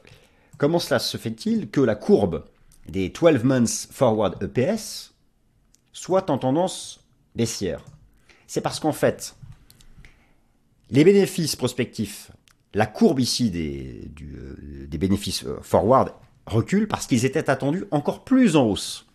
[0.58, 2.46] comment cela se fait-il que la courbe
[2.92, 5.14] des 12 months forward EPS
[5.94, 7.00] soit en tendance
[7.36, 7.84] baissière
[8.48, 9.36] C'est parce qu'en fait,
[10.90, 12.32] les bénéfices prospectifs,
[12.74, 16.14] la courbe ici des, euh, des bénéfices euh, forward
[16.46, 19.06] recule parce qu'ils étaient attendus encore plus en hausse.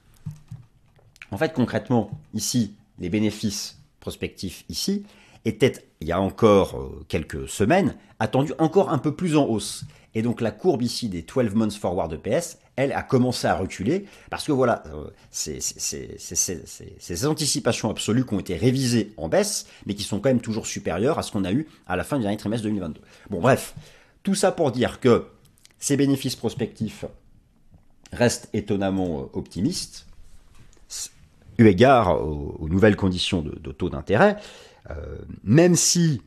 [1.31, 5.05] En fait, concrètement, ici, les bénéfices prospectifs ici
[5.47, 9.85] étaient, il y a encore euh, quelques semaines, attendus encore un peu plus en hausse.
[10.15, 14.07] Et donc la courbe ici des 12 months forward EPS, elle a commencé à reculer
[14.31, 20.03] parce que voilà, euh, ces anticipations absolues qui ont été révisées en baisse, mais qui
[20.03, 22.39] sont quand même toujours supérieures à ce qu'on a eu à la fin du dernier
[22.39, 23.01] trimestre 2022.
[23.31, 23.75] Bon bref,
[24.23, 25.27] tout ça pour dire que
[25.79, 27.05] ces bénéfices prospectifs
[28.13, 30.07] restent étonnamment euh, optimistes,
[31.59, 34.37] eu égard aux, nouvelles conditions de, taux d'intérêt,
[35.43, 36.23] même si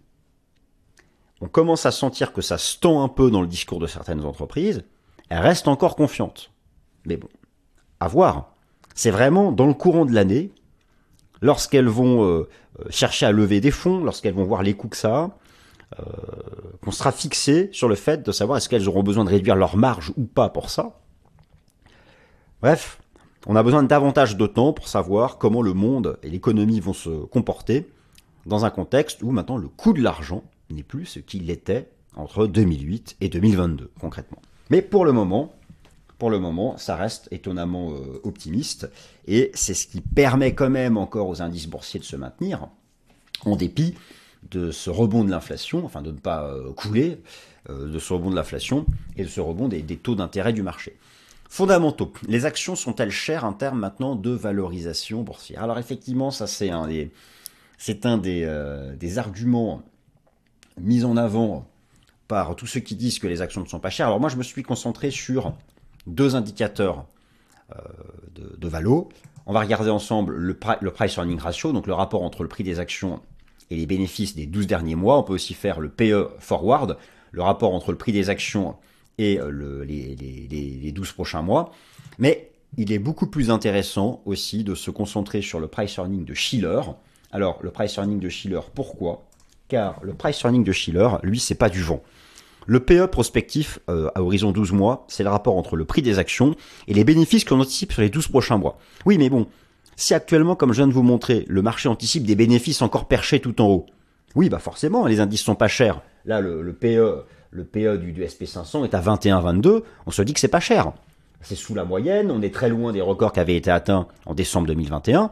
[1.41, 4.25] on commence à sentir que ça se tend un peu dans le discours de certaines
[4.25, 4.83] entreprises,
[5.29, 6.51] elles restent encore confiantes.
[7.05, 7.29] Mais bon,
[7.99, 8.55] à voir.
[8.95, 10.51] C'est vraiment dans le courant de l'année,
[11.41, 14.97] lorsqu'elles vont euh, euh, chercher à lever des fonds, lorsqu'elles vont voir les coûts que
[14.97, 15.31] ça
[16.81, 19.75] qu'on sera fixé sur le fait de savoir est-ce qu'elles auront besoin de réduire leur
[19.75, 20.99] marge ou pas pour ça.
[22.61, 22.99] Bref,
[23.47, 26.93] on a besoin de davantage de temps pour savoir comment le monde et l'économie vont
[26.93, 27.89] se comporter
[28.49, 32.47] dans un contexte où maintenant le coût de l'argent n'est plus ce qu'il était entre
[32.47, 34.41] 2008 et 2022 concrètement.
[34.69, 35.53] Mais pour le moment,
[36.77, 38.89] ça reste étonnamment euh, optimiste
[39.27, 42.67] et c'est ce qui permet quand même encore aux indices boursiers de se maintenir
[43.45, 43.95] en dépit
[44.51, 47.21] de ce rebond de l'inflation, enfin de ne pas euh, couler,
[47.69, 48.85] euh, de ce rebond de l'inflation
[49.17, 50.97] et de ce rebond des, taux d'intérêt du marché.
[51.49, 52.13] Fondamentaux.
[52.27, 55.63] Les actions sont-elles chères en termes maintenant de valorisation boursière?
[55.63, 57.11] Alors effectivement, ça c'est un des,
[57.79, 59.81] c'est un des, euh, des, arguments
[60.77, 61.65] mis en avant
[62.27, 64.07] par tous ceux qui disent que les actions ne sont pas chères.
[64.07, 65.53] Alors moi, je me suis concentré sur
[66.05, 67.05] deux indicateurs
[67.71, 67.79] euh,
[68.57, 69.09] de, valo.
[69.45, 72.79] On va regarder ensemble le, price earning ratio, donc le rapport entre le prix des
[72.79, 73.21] actions
[73.71, 75.17] et les bénéfices des 12 derniers mois.
[75.17, 76.97] On peut aussi faire le PE forward,
[77.31, 78.75] le rapport entre le prix des actions
[79.17, 81.71] et euh, le, les, les, les 12 prochains mois.
[82.17, 86.33] Mais il est beaucoup plus intéressant aussi de se concentrer sur le price earning de
[86.33, 86.81] Schiller,
[87.31, 89.23] alors, le price earning de Schiller, pourquoi?
[89.67, 92.01] Car le price earning de Schiller, lui, c'est pas du vent.
[92.65, 96.19] Le PE prospectif euh, à horizon 12 mois, c'est le rapport entre le prix des
[96.19, 96.55] actions
[96.87, 98.77] et les bénéfices qu'on anticipe sur les 12 prochains mois.
[99.05, 99.47] Oui, mais bon,
[99.95, 103.39] si actuellement, comme je viens de vous montrer, le marché anticipe des bénéfices encore perchés
[103.39, 103.85] tout en haut,
[104.35, 106.01] oui, bah forcément, les indices sont pas chers.
[106.25, 110.39] Là, le, PE, le PE du, du SP500 est à 21-22, on se dit que
[110.39, 110.93] c'est pas cher.
[111.41, 114.35] C'est sous la moyenne, on est très loin des records qui avaient été atteints en
[114.35, 115.31] décembre 2021.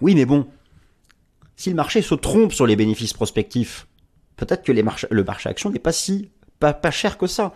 [0.00, 0.46] Oui, mais bon,
[1.60, 3.86] si le marché se trompe sur les bénéfices prospectifs,
[4.36, 4.82] peut-être que le
[5.24, 7.52] marché action n'est pas si pas, pas cher que ça.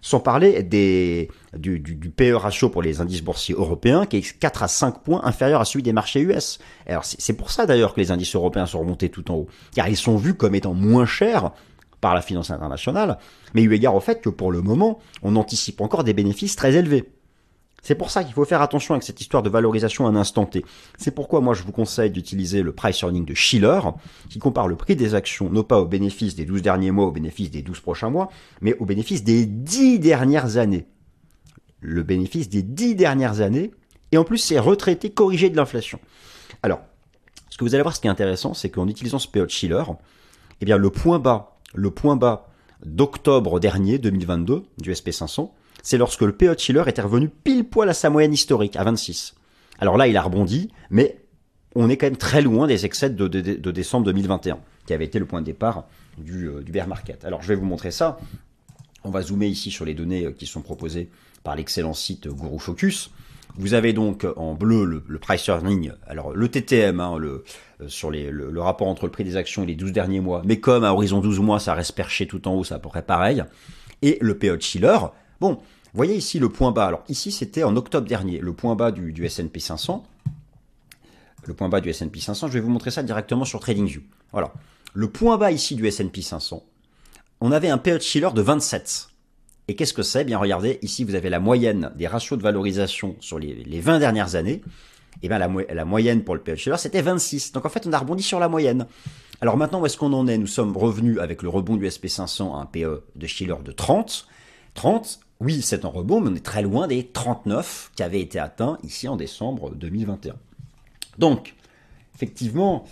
[0.00, 4.38] Sans parler des, du, du, du, PE ratio pour les indices boursiers européens, qui est
[4.38, 6.60] 4 à 5 points inférieur à celui des marchés US.
[6.86, 9.86] Alors c'est pour ça d'ailleurs que les indices européens sont remontés tout en haut, car
[9.86, 11.52] ils sont vus comme étant moins chers
[12.00, 13.18] par la finance internationale,
[13.52, 16.74] mais eu égard au fait que pour le moment, on anticipe encore des bénéfices très
[16.74, 17.12] élevés.
[17.82, 20.46] C'est pour ça qu'il faut faire attention avec cette histoire de valorisation à un instant
[20.46, 20.64] T.
[20.98, 23.80] C'est pourquoi moi je vous conseille d'utiliser le price earning de Schiller,
[24.30, 27.10] qui compare le prix des actions non pas au bénéfice des 12 derniers mois, au
[27.10, 30.86] bénéfice des 12 prochains mois, mais au bénéfice des 10 dernières années.
[31.80, 33.72] Le bénéfice des 10 dernières années,
[34.12, 35.98] et en plus c'est retraité, corrigé de l'inflation.
[36.62, 36.82] Alors,
[37.50, 39.50] ce que vous allez voir, ce qui est intéressant, c'est qu'en utilisant ce PO de
[39.50, 39.82] Schiller,
[40.60, 42.48] eh bien le point bas, le point bas
[42.86, 45.50] d'octobre dernier, 2022, du SP500,
[45.82, 49.34] c'est lorsque le PE Chiller était revenu pile poil à sa moyenne historique, à 26.
[49.78, 51.18] Alors là, il a rebondi, mais
[51.74, 53.26] on est quand même très loin des excès de,
[53.70, 55.86] décembre 2021, qui avait été le point de départ
[56.18, 57.24] du, euh, du, bear market.
[57.24, 58.18] Alors je vais vous montrer ça.
[59.04, 61.10] On va zoomer ici sur les données euh, qui sont proposées
[61.42, 63.10] par l'excellent site Guru Focus.
[63.56, 67.44] Vous avez donc en bleu le, price earning, alors le TTM, hein, le,
[67.80, 70.58] euh, sur le, rapport entre le prix des actions et les 12 derniers mois, mais
[70.58, 73.44] comme à horizon 12 mois, ça reste perché tout en haut, ça à peu pareil.
[74.00, 74.98] Et le PO Chiller,
[75.42, 75.58] bon,
[75.92, 76.86] voyez ici le point bas.
[76.86, 80.06] Alors ici, c'était en octobre dernier, le point bas du, S&P 500.
[81.44, 84.02] Le point bas du S&P 500, je vais vous montrer ça directement sur TradingView.
[84.30, 84.52] Voilà.
[84.94, 86.64] Le point bas ici du S&P 500,
[87.40, 89.08] on avait un PE Schiller de 27.
[89.68, 90.24] Et qu'est-ce que c'est?
[90.24, 93.98] Bien regardez, ici vous avez la moyenne des ratios de valorisation sur les, les 20
[93.98, 94.62] dernières années.
[95.22, 97.52] Et bien la, moyenne pour le PE Schiller c'était 26.
[97.52, 98.86] Donc en fait on a rebondi sur la moyenne.
[99.40, 100.38] Alors maintenant où est-ce qu'on en est?
[100.38, 104.28] Nous sommes revenus avec le rebond du SP500 à un PE de Schiller de 30.
[104.74, 108.38] 30, oui c'est un rebond, mais on est très loin des 39 qui avaient été
[108.38, 110.36] atteints ici en décembre 2021.
[111.18, 111.54] Donc,
[112.14, 112.84] effectivement,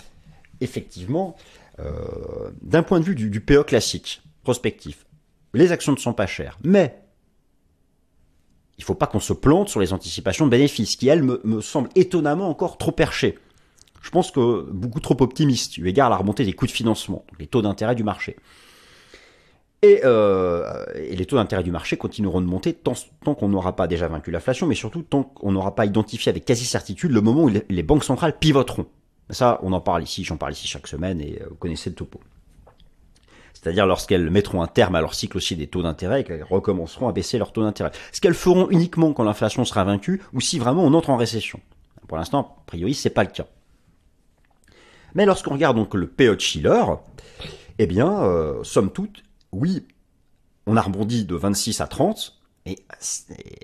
[0.60, 1.36] effectivement,
[1.78, 5.06] euh, d'un point de vue du, du classique, prospectif,
[5.54, 6.58] les actions ne sont pas chères.
[6.62, 7.00] Mais
[8.78, 11.60] il ne faut pas qu'on se plante sur les anticipations de bénéfices, qui, elles, me,
[11.60, 13.38] semblent étonnamment encore trop perchées.
[14.02, 17.24] Je pense que beaucoup trop optimistes, eu égard à la remontée des coûts de financement,
[17.38, 18.36] les taux d'intérêt du marché.
[19.82, 22.94] Et, euh, les taux d'intérêt du marché continueront de monter tant,
[23.34, 27.12] qu'on n'aura pas déjà vaincu l'inflation, mais surtout tant qu'on n'aura pas identifié avec quasi-certitude
[27.12, 28.86] le moment où les banques centrales pivoteront.
[29.30, 31.96] Ça, on en parle ici, j'en parle ici chaque semaine, et euh, vous connaissez le
[31.96, 32.20] topo
[33.62, 37.08] c'est-à-dire lorsqu'elles mettront un terme à leur cycle aussi des taux d'intérêt et qu'elles recommenceront
[37.08, 37.90] à baisser leurs taux d'intérêt.
[38.12, 41.60] Ce qu'elles feront uniquement quand l'inflation sera vaincue ou si vraiment on entre en récession.
[42.08, 43.46] Pour l'instant, a priori, c'est pas le cas.
[45.14, 46.84] Mais lorsqu'on regarde donc le PE de Schiller,
[47.78, 49.86] eh bien, euh, somme toute, oui,
[50.66, 52.78] on a rebondi de 26 à 30, et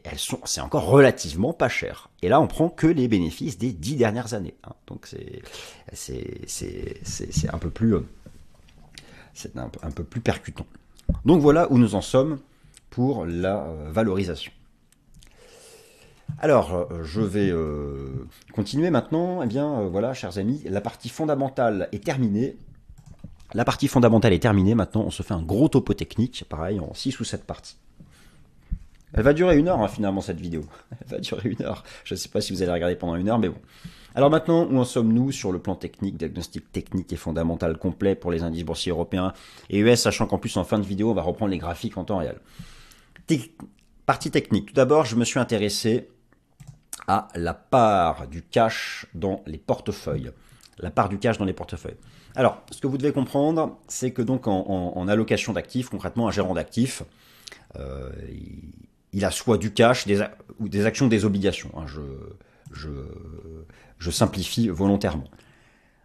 [0.04, 2.08] elles sont, c'est encore relativement pas cher.
[2.22, 4.54] Et là, on prend que les bénéfices des 10 dernières années.
[4.64, 4.72] Hein.
[4.86, 5.42] Donc c'est,
[5.92, 7.94] c'est, c'est, c'est, un peu plus,
[9.34, 10.66] c'est un, peu plus percutant.
[11.24, 12.38] Donc voilà où nous en sommes
[12.88, 14.52] pour la euh, valorisation.
[16.38, 19.42] Alors, euh, je vais euh, continuer maintenant.
[19.42, 22.56] Eh bien, voilà, chers amis, la partie fondamentale est terminée.
[23.54, 24.74] La partie fondamentale est terminée.
[24.74, 27.76] Maintenant, on se fait un gros topo technique, pareil, en 6 ou 7 parties.
[29.14, 30.62] Elle va durer une heure, hein, finalement, cette vidéo.
[31.00, 31.84] Elle va durer une heure.
[32.04, 33.58] Je ne sais pas si vous allez regarder pendant une heure, mais bon.
[34.14, 38.30] Alors maintenant, où en sommes-nous sur le plan technique, diagnostic technique et fondamental complet pour
[38.30, 39.34] les indices boursiers européens
[39.68, 42.04] et US, sachant qu'en plus en fin de vidéo, on va reprendre les graphiques en
[42.04, 42.40] temps réel.
[44.06, 44.66] partie technique.
[44.66, 46.08] Tout d'abord, je me suis intéressé
[47.06, 50.30] à la part du cash dans les portefeuilles.
[50.78, 51.98] La part du cash dans les portefeuilles.
[52.36, 56.52] Alors, ce que vous devez comprendre, c'est que donc en, allocation d'actifs, concrètement, un gérant
[56.52, 57.02] d'actifs,
[57.76, 58.10] euh,
[59.14, 60.22] il, a soit du cash des,
[60.60, 61.70] ou des actions, des obligations.
[61.74, 61.86] Hein.
[62.72, 65.30] je, simplifie volontairement.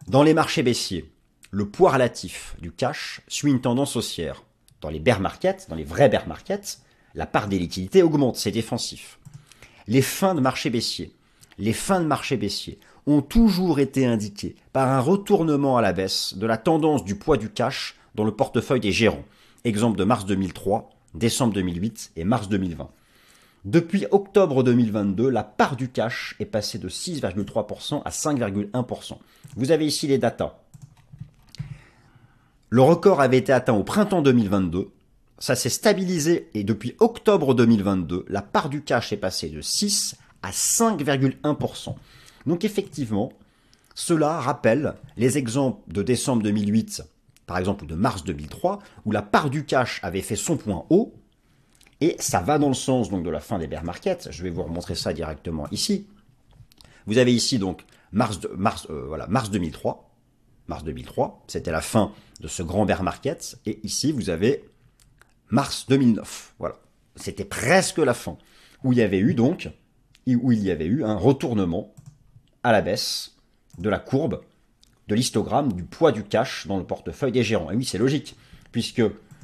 [0.07, 1.11] Dans les marchés baissiers,
[1.51, 4.43] le poids relatif du cash suit une tendance haussière.
[4.79, 6.79] Dans les bear markets, dans les vrais bear markets,
[7.13, 9.19] la part des liquidités augmente, c'est défensif.
[9.87, 11.13] Les fins de marché baissier,
[11.61, 16.33] les fins de marché baissier ont toujours été indiquées par un retournement à la baisse
[16.35, 19.23] de la tendance du poids du cash dans le portefeuille des gérants.
[19.63, 22.89] Exemple de mars 2003, décembre 2008 et mars 2020.
[23.63, 29.17] Depuis octobre 2022, la part du cash est passée de 6,3% à 5,1%.
[29.55, 30.55] Vous avez ici les datas.
[32.69, 34.89] Le record avait été atteint au printemps 2022.
[35.37, 40.15] Ça s'est stabilisé et depuis octobre 2022, la part du cash est passée de 6
[40.43, 41.95] à 5,1%.
[42.45, 43.31] Donc effectivement,
[43.93, 47.03] cela rappelle les exemples de décembre 2008,
[47.45, 50.85] par exemple, ou de mars 2003, où la part du cash avait fait son point
[50.89, 51.13] haut,
[51.99, 54.29] et ça va dans le sens donc de la fin des bear markets.
[54.31, 56.07] Je vais vous remontrer ça directement ici.
[57.05, 60.09] Vous avez ici donc mars, mars, euh, voilà, mars 2003.
[60.67, 63.59] Mars 2003, c'était la fin de ce grand bear market.
[63.65, 64.65] Et ici, vous avez
[65.49, 66.55] mars 2009.
[66.59, 66.79] Voilà.
[67.15, 68.37] C'était presque la fin.
[68.83, 69.69] Où il y avait eu donc,
[70.27, 71.93] où il y avait eu un retournement
[72.63, 73.35] à la baisse
[73.77, 74.41] de la courbe
[75.07, 77.71] de l'histogramme du poids du cash dans le portefeuille des gérants.
[77.71, 78.35] Et oui, c'est logique,
[78.71, 79.01] puisque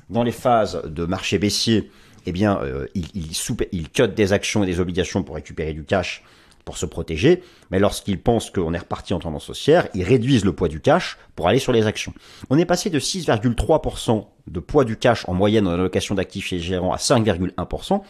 [0.10, 1.92] dans les phases de marché baissier,
[2.26, 6.24] eh bien, euh, il, il, cut des actions et des obligations pour récupérer du cash
[6.64, 10.52] pour se protéger, mais lorsqu'ils pensent qu'on est reparti en tendance haussière, ils réduisent le
[10.52, 12.14] poids du cash pour aller sur les actions.
[12.50, 16.58] On est passé de 6,3% de poids du cash en moyenne dans l'allocation d'actifs chez
[16.58, 18.02] les gérants à 5,1%.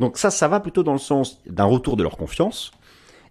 [0.00, 2.70] Donc ça, ça va plutôt dans le sens d'un retour de leur confiance.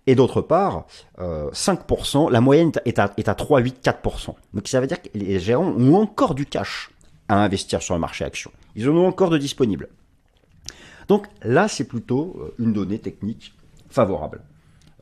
[0.08, 0.86] Et d'autre part,
[1.18, 4.36] 5%, euh, la moyenne est à, est à 3,8-4%.
[4.54, 6.92] Donc ça veut dire que les gérants ont encore du cash
[7.28, 8.52] à investir sur le marché action.
[8.76, 9.90] Ils en ont encore de disponibles.
[11.08, 13.54] Donc là, c'est plutôt euh, une donnée technique
[13.90, 14.42] favorable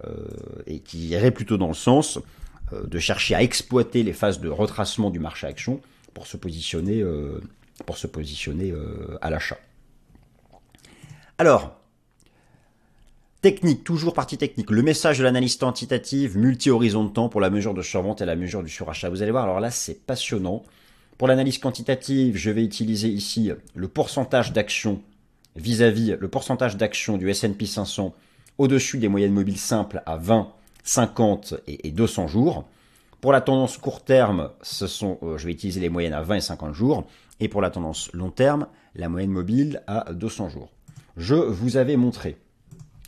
[0.06, 0.28] euh,
[0.68, 2.20] et qui irait plutôt dans le sens
[2.72, 5.82] euh, de chercher à exploiter les phases de retracement du marché action
[6.14, 7.04] pour se positionner,
[7.88, 8.72] pour se positionner
[9.22, 9.58] à l'achat.
[11.40, 11.80] Alors,
[13.42, 17.74] technique, toujours partie technique, le message de l'analyse quantitative multi-horizon de temps pour la mesure
[17.74, 19.10] de survente et la mesure du surachat.
[19.10, 20.64] Vous allez voir, alors là, c'est passionnant.
[21.18, 25.02] Pour l'analyse quantitative, je vais utiliser ici le pourcentage d'actions
[25.56, 28.14] vis-à-vis le pourcentage d'actions du S&P 500
[28.58, 30.52] au-dessus des moyennes mobiles simples à 20,
[30.84, 32.66] 50 et 200 jours
[33.22, 36.36] Pour la tendance court terme, ce sont, euh, je vais utiliser les moyennes à 20
[36.36, 37.08] et 50 jours.
[37.40, 40.73] Et pour la tendance long terme, la moyenne mobile à 200 jours.
[41.18, 42.38] Je vous avais montré.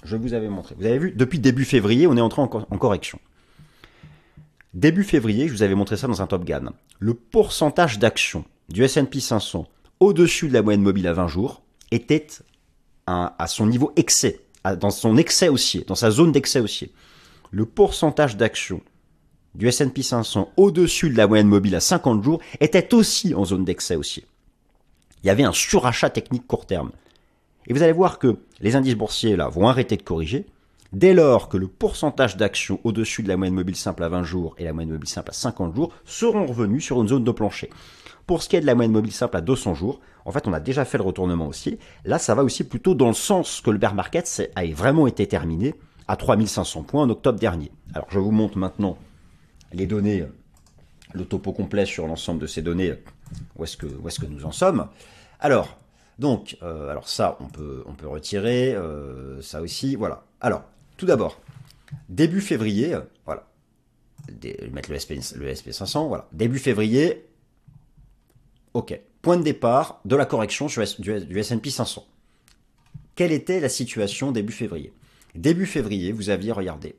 [0.04, 0.76] Je vous avais montré.
[0.78, 3.20] Vous avez vu, depuis début février, on est entré en, correction.
[4.74, 6.74] Début février, je vous avais montré ça dans un Top Gun.
[7.00, 9.68] Le pourcentage d'action du S&P 500
[10.00, 12.28] au-dessus de la moyenne mobile à 20 jours était
[13.08, 14.42] à son niveau excès,
[14.80, 16.92] dans son excès haussier, dans sa zone d'excès haussier.
[17.52, 18.82] Le pourcentage d'action
[19.56, 23.66] du S&P 500 au-dessus de la moyenne mobile à 50 jours était aussi en zone
[23.66, 24.26] d'excès haussier.
[25.24, 26.92] Il y avait un surachat technique court terme.
[27.68, 30.46] Et vous allez voir que les indices boursiers là vont arrêter de corriger
[30.94, 34.56] dès lors que le pourcentage d'actions au-dessus de la moyenne mobile simple à 20 jours
[34.58, 37.70] et la moyenne mobile simple à 50 jours seront revenus sur une zone de plancher.
[38.28, 40.54] Pour ce qui est de la moyenne mobile simple à 200 jours, en fait, on
[40.54, 41.78] a déjà fait le retournement aussi.
[42.06, 45.28] Là, ça va aussi plutôt dans le sens que le bear market a vraiment été
[45.28, 45.76] terminé
[46.08, 47.72] à 3500 points en octobre dernier.
[47.94, 48.98] Alors, je vous montre maintenant
[49.74, 50.26] les données,
[51.14, 52.94] le topo complet sur l'ensemble de ces données,
[53.58, 54.88] où est-ce que, est que nous en sommes.
[55.40, 55.78] Alors,
[56.18, 60.24] donc, euh, alors ça, on peut, on peut retirer, euh, ça aussi, voilà.
[60.40, 60.64] Alors,
[60.98, 61.42] tout d'abord,
[62.08, 62.96] début février,
[63.26, 63.48] voilà,
[64.72, 67.26] mettre le, SP, le SP500, voilà, début février,
[68.74, 70.68] ok, point de départ de la correction
[71.00, 72.06] du, S&P 500.
[73.16, 74.94] Quelle était la situation début février?
[75.36, 76.96] Début février, vous aviez, regardé,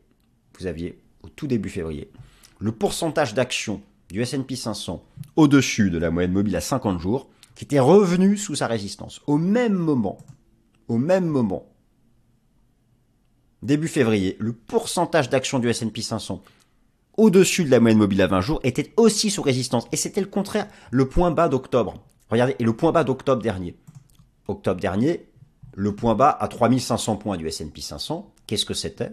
[0.59, 2.11] vous aviez au tout début février,
[2.59, 5.03] le pourcentage d'actions du S&P 500
[5.37, 9.21] au-dessus de la moyenne mobile à 50 jours qui était revenu sous sa résistance.
[9.27, 10.19] Au même moment,
[10.87, 11.67] au même moment,
[13.63, 16.43] début février, le pourcentage d'actions du S&P 500
[17.17, 19.89] au-dessus de la moyenne mobile à 20 jours était aussi sous résistance.
[19.91, 21.95] Et c'était le contraire, le point bas d'octobre.
[22.31, 23.75] Regardez, et le point bas d'octobre dernier.
[24.49, 25.27] Octobre dernier,
[25.75, 29.13] le point bas à 3500 points du S&P 500, qu'est-ce que c'était?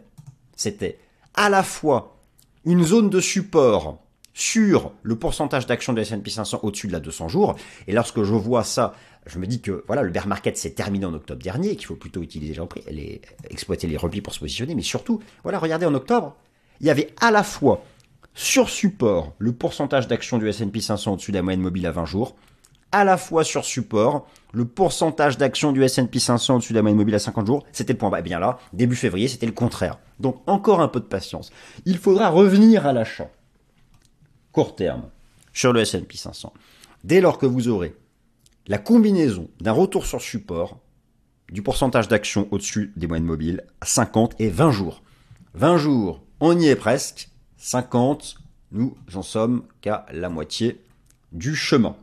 [0.55, 0.99] C'était
[1.33, 2.17] à la fois
[2.65, 4.02] une zone de support
[4.33, 7.55] sur le pourcentage d'actions du S&P 500 au-dessus de la 200 jours.
[7.87, 8.93] Et lorsque je vois ça,
[9.25, 11.95] je me dis que voilà, le bear market s'est terminé en octobre dernier qu'il faut
[11.95, 14.75] plutôt utiliser les, les, exploiter les replis pour se positionner.
[14.75, 16.35] Mais surtout, voilà, regardez en octobre,
[16.81, 17.83] il y avait à la fois
[18.33, 22.05] sur support le pourcentage d'actions du S&P 500 au-dessus de la moyenne mobile à 20
[22.05, 22.35] jours
[22.93, 26.99] à la fois sur support, le pourcentage d'actions du S&P 500 au-dessus de la moyenne
[26.99, 28.19] mobile à 50 jours, c'était le point bas.
[28.19, 29.97] Et eh bien là, début février, c'était le contraire.
[30.19, 31.51] Donc encore un peu de patience.
[31.85, 33.29] Il faudra revenir à l'achat
[34.53, 35.09] court terme
[35.51, 36.53] sur le S&P 500.
[37.03, 37.93] Dès lors que vous aurez
[38.67, 40.79] la combinaison d'un retour sur support,
[41.51, 45.03] du pourcentage d'actions au-dessus des moyennes mobiles à 50 et 20 jours.
[45.55, 47.29] 20 jours, on y est presque.
[47.57, 48.37] 50,
[48.71, 50.81] nous en sommes qu'à la moitié
[51.31, 51.95] du chemin.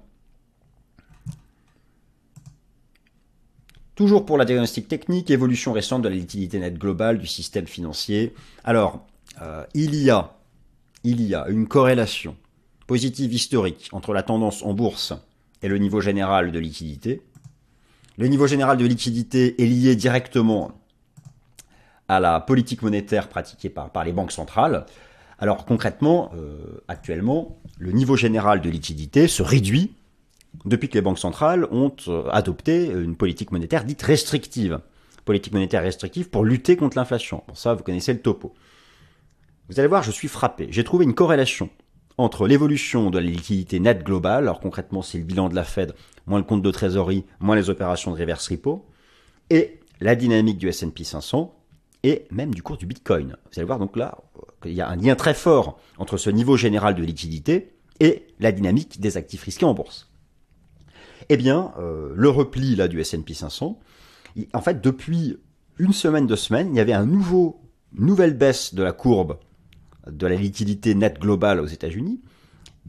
[3.95, 8.35] Toujours pour la diagnostic technique, évolution récente de la liquidité nette globale du système financier.
[8.65, 9.07] Alors,
[9.43, 10.35] euh, il, y a,
[11.05, 12.37] il y a une corrélation
[12.87, 15.15] positive historique entre la tendance en bourse
[15.63, 17.23] et le niveau général de liquidité.
[18.19, 20.73] Le niveau général de liquidité est lié directement
[22.09, 24.85] à la politique monétaire pratiquée par, les banques centrales.
[25.39, 29.95] Alors concrètement, euh, actuellement, le niveau général de liquidité se réduit
[30.65, 34.81] depuis que les banques centrales ont euh, adopté une politique monétaire dite restrictive.
[35.25, 37.45] Politique monétaire restrictive pour lutter contre l'inflation.
[37.55, 38.53] Ça, vous connaissez le topo.
[39.71, 40.67] Vous allez voir, je suis frappé.
[40.71, 41.71] J'ai trouvé une corrélation
[42.19, 45.95] entre l'évolution de la liquidité nette globale, alors concrètement c'est le bilan de la Fed,
[46.27, 48.85] moins le compte de trésorerie, moins les opérations de reverse repo,
[49.49, 51.55] et la dynamique du S&P 500,
[52.03, 53.37] et même du cours du Bitcoin.
[53.45, 54.19] Vous allez voir donc là,
[54.65, 58.51] il y a un lien très fort entre ce niveau général de liquidité et la
[58.51, 60.11] dynamique des actifs risqués en bourse.
[61.29, 63.79] Eh bien, euh, le repli là du S&P 500,
[64.53, 65.39] en fait, depuis
[65.79, 67.63] une semaine, deux semaines, il y avait un nouveau,
[67.93, 69.39] nouvelle baisse de la courbe
[70.07, 72.21] de la liquidité nette globale aux États-Unis,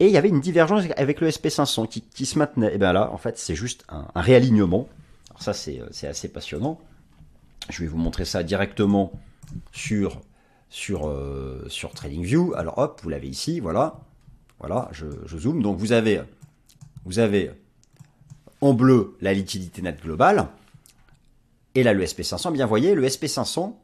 [0.00, 2.74] et il y avait une divergence avec le SP500 qui, se maintenait.
[2.74, 4.88] Et bien là, en fait, c'est juste un, réalignement.
[5.30, 6.80] Alors ça, c'est assez passionnant.
[7.68, 9.12] Je vais vous montrer ça directement
[9.72, 10.20] sur,
[10.70, 12.54] sur, euh, sur TradingView.
[12.56, 14.00] Alors hop, vous l'avez ici, voilà.
[14.58, 15.06] Voilà, je,
[15.36, 15.62] zoome.
[15.62, 16.22] Donc vous avez,
[17.04, 17.50] vous avez
[18.60, 20.46] en bleu la liquidité nette globale,
[21.74, 23.74] et là le SP500, bien voyez, le SP500,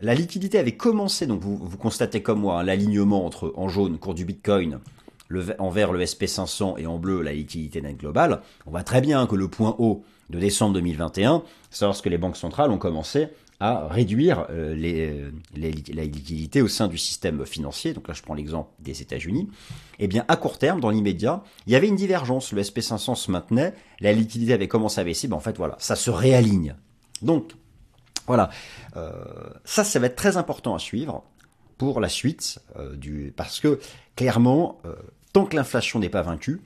[0.00, 4.14] la liquidité avait commencé, donc vous, constatez comme moi hein, l'alignement entre en jaune cours
[4.14, 4.80] du Bitcoin,
[5.58, 8.40] en vert le SP500 et en bleu la liquidité nette globale.
[8.66, 12.36] On voit très bien que le point haut de décembre 2021, c'est lorsque les banques
[12.36, 13.28] centrales ont commencé
[13.60, 17.92] à réduire euh, les, la liquidité au sein du système financier.
[17.92, 19.50] Donc là, je prends l'exemple des États-Unis.
[19.98, 22.52] Eh bien, à court terme, dans l'immédiat, il y avait une divergence.
[22.52, 25.28] Le SP500 se maintenait, la liquidité avait commencé à baisser.
[25.28, 26.74] Ben, en fait, voilà, ça se réaligne.
[27.20, 27.52] Donc,
[28.30, 28.50] voilà,
[28.96, 29.10] euh,
[29.64, 31.24] ça, ça va être très important à suivre
[31.78, 32.60] pour la suite,
[32.94, 33.80] du, parce que
[34.14, 34.82] clairement,
[35.32, 36.60] tant que l'inflation n'est pas vaincue,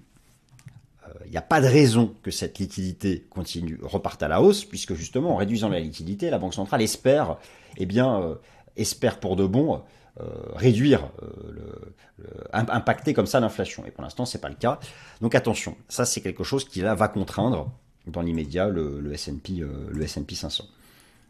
[1.25, 4.95] il n'y a pas de raison que cette liquidité continue, reparte à la hausse, puisque
[4.95, 7.37] justement, en réduisant la liquidité, la Banque centrale espère,
[7.77, 8.37] eh bien,
[8.77, 9.83] espère pour de bon
[10.21, 13.85] euh, réduire, euh, impacter comme ça l'inflation.
[13.85, 14.79] Et pour l'instant, c'est pas le cas.
[15.21, 17.73] Donc attention, ça c'est quelque chose qui va contraindre
[18.07, 20.67] dans l'immédiat le, le S&P 500.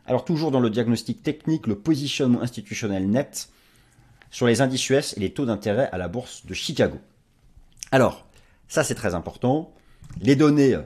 [0.06, 3.48] Alors toujours dans le diagnostic technique, le positionnement institutionnel net
[4.30, 6.98] sur les indices US et les taux d'intérêt à la bourse de Chicago.
[7.92, 8.26] Alors,
[8.68, 9.72] ça c'est très important.
[10.20, 10.76] Les données,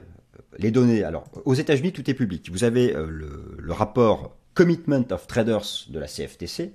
[0.57, 1.03] les données.
[1.03, 2.49] Alors, aux États-Unis, tout est public.
[2.51, 6.73] Vous avez euh, le, rapport Commitment of Traders de la CFTC,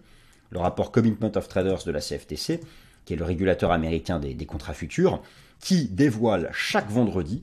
[0.50, 2.60] le rapport Commitment of Traders de la CFTC,
[3.04, 5.22] qui est le régulateur américain des, contrats futurs,
[5.60, 7.42] qui dévoile chaque vendredi,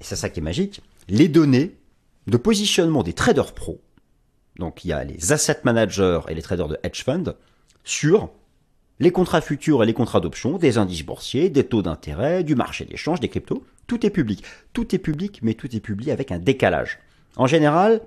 [0.00, 1.76] et c'est ça qui est magique, les données
[2.26, 3.80] de positionnement des traders pro.
[4.56, 7.34] Donc il y a les asset managers et les traders de hedge fund
[7.84, 8.30] sur
[9.00, 12.84] les contrats futurs et les contrats d'options, des indices boursiers, des taux d'intérêt, du marché
[12.84, 13.64] d'échange, des cryptos.
[13.86, 14.44] Tout est public.
[14.72, 17.00] Tout est public, mais tout est publié avec un décalage.
[17.36, 18.00] En général,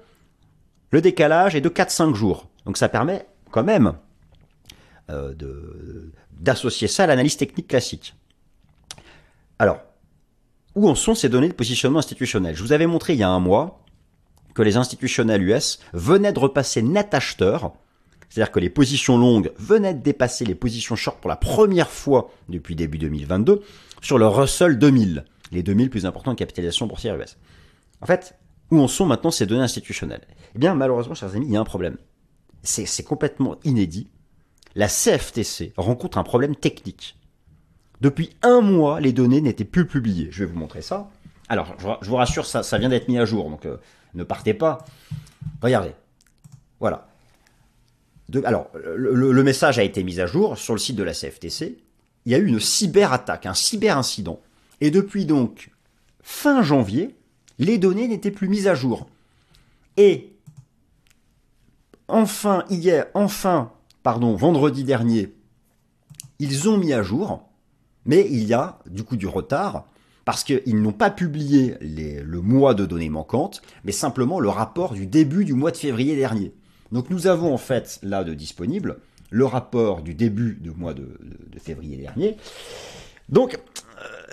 [0.91, 2.47] le décalage est de 4-5 jours.
[2.65, 3.95] Donc ça permet quand même
[5.09, 5.33] euh,
[6.31, 8.15] d'associer ça à l'analyse technique classique.
[9.59, 9.81] Alors,
[10.75, 12.55] où en sont ces données de positionnement institutionnel?
[12.55, 13.84] Je vous avais montré il y a un mois
[14.55, 17.73] que les institutionnels US venaient de repasser net acheteur,
[18.29, 22.31] c'est-à-dire que les positions longues venaient de dépasser les positions short pour la première fois
[22.49, 23.61] depuis début 2022
[24.01, 27.37] sur le Russell 2000, les 2000 plus importants de capitalisation boursière US.
[28.01, 28.35] En fait,
[28.71, 30.25] où en sont maintenant ces données institutionnelles?
[30.55, 31.97] Eh bien, malheureusement, chers amis, il y a un problème
[32.65, 34.09] c'est complètement inédit,
[34.75, 37.17] la CFTC rencontre un problème technique.
[38.01, 40.27] Depuis un mois, les données n'étaient plus publiées.
[40.31, 41.09] Je vais vous montrer ça.
[41.47, 43.77] Alors, je vous rassure, ça, vient d'être mis à jour, donc euh,
[44.15, 44.85] ne partez pas.
[45.61, 45.93] Regardez.
[46.79, 47.07] Voilà.
[48.43, 51.77] alors, le, message a été mis à jour sur le site de la CFTC.
[52.25, 54.39] Il y a eu une cyberattaque, un cyberincident.
[54.81, 55.71] Et depuis donc
[56.21, 57.15] fin janvier,
[57.59, 59.07] les données n'étaient plus mises à jour.
[59.97, 60.33] Et
[62.07, 63.71] enfin hier, enfin,
[64.03, 65.33] pardon, vendredi dernier,
[66.39, 67.47] ils ont mis à jour,
[68.05, 69.85] mais il y a du coup du retard
[70.25, 75.05] parce qu'ils n'ont pas publié le mois de données manquantes, mais simplement le rapport du
[75.05, 76.51] début du mois de février dernier.
[76.91, 78.97] Donc nous avons en fait là de disponible
[79.29, 81.07] le rapport du début du mois de
[81.59, 82.37] février dernier.
[83.29, 83.59] Donc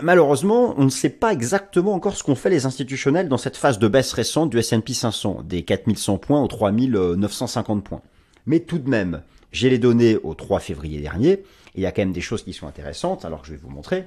[0.03, 3.78] malheureusement, on ne sait pas exactement encore ce qu'ont fait les institutionnels dans cette phase
[3.78, 8.03] de baisse récente du S&P 500, des 4100 points aux 3950 points.
[8.47, 11.45] Mais tout de même, j'ai les données au 3 février dernier, et
[11.76, 14.05] il y a quand même des choses qui sont intéressantes, alors je vais vous montrer.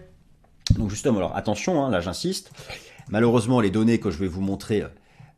[0.71, 2.51] Donc justement, alors attention, hein, là j'insiste,
[3.09, 4.87] malheureusement les données que je vais vous montrer euh,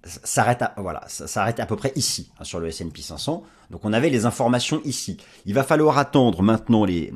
[0.04, 3.44] s'arrêtent à, voilà, s'arrête à peu près ici, hein, sur le S&P 500.
[3.72, 5.18] Donc on avait les informations ici.
[5.46, 7.14] Il va falloir attendre maintenant les,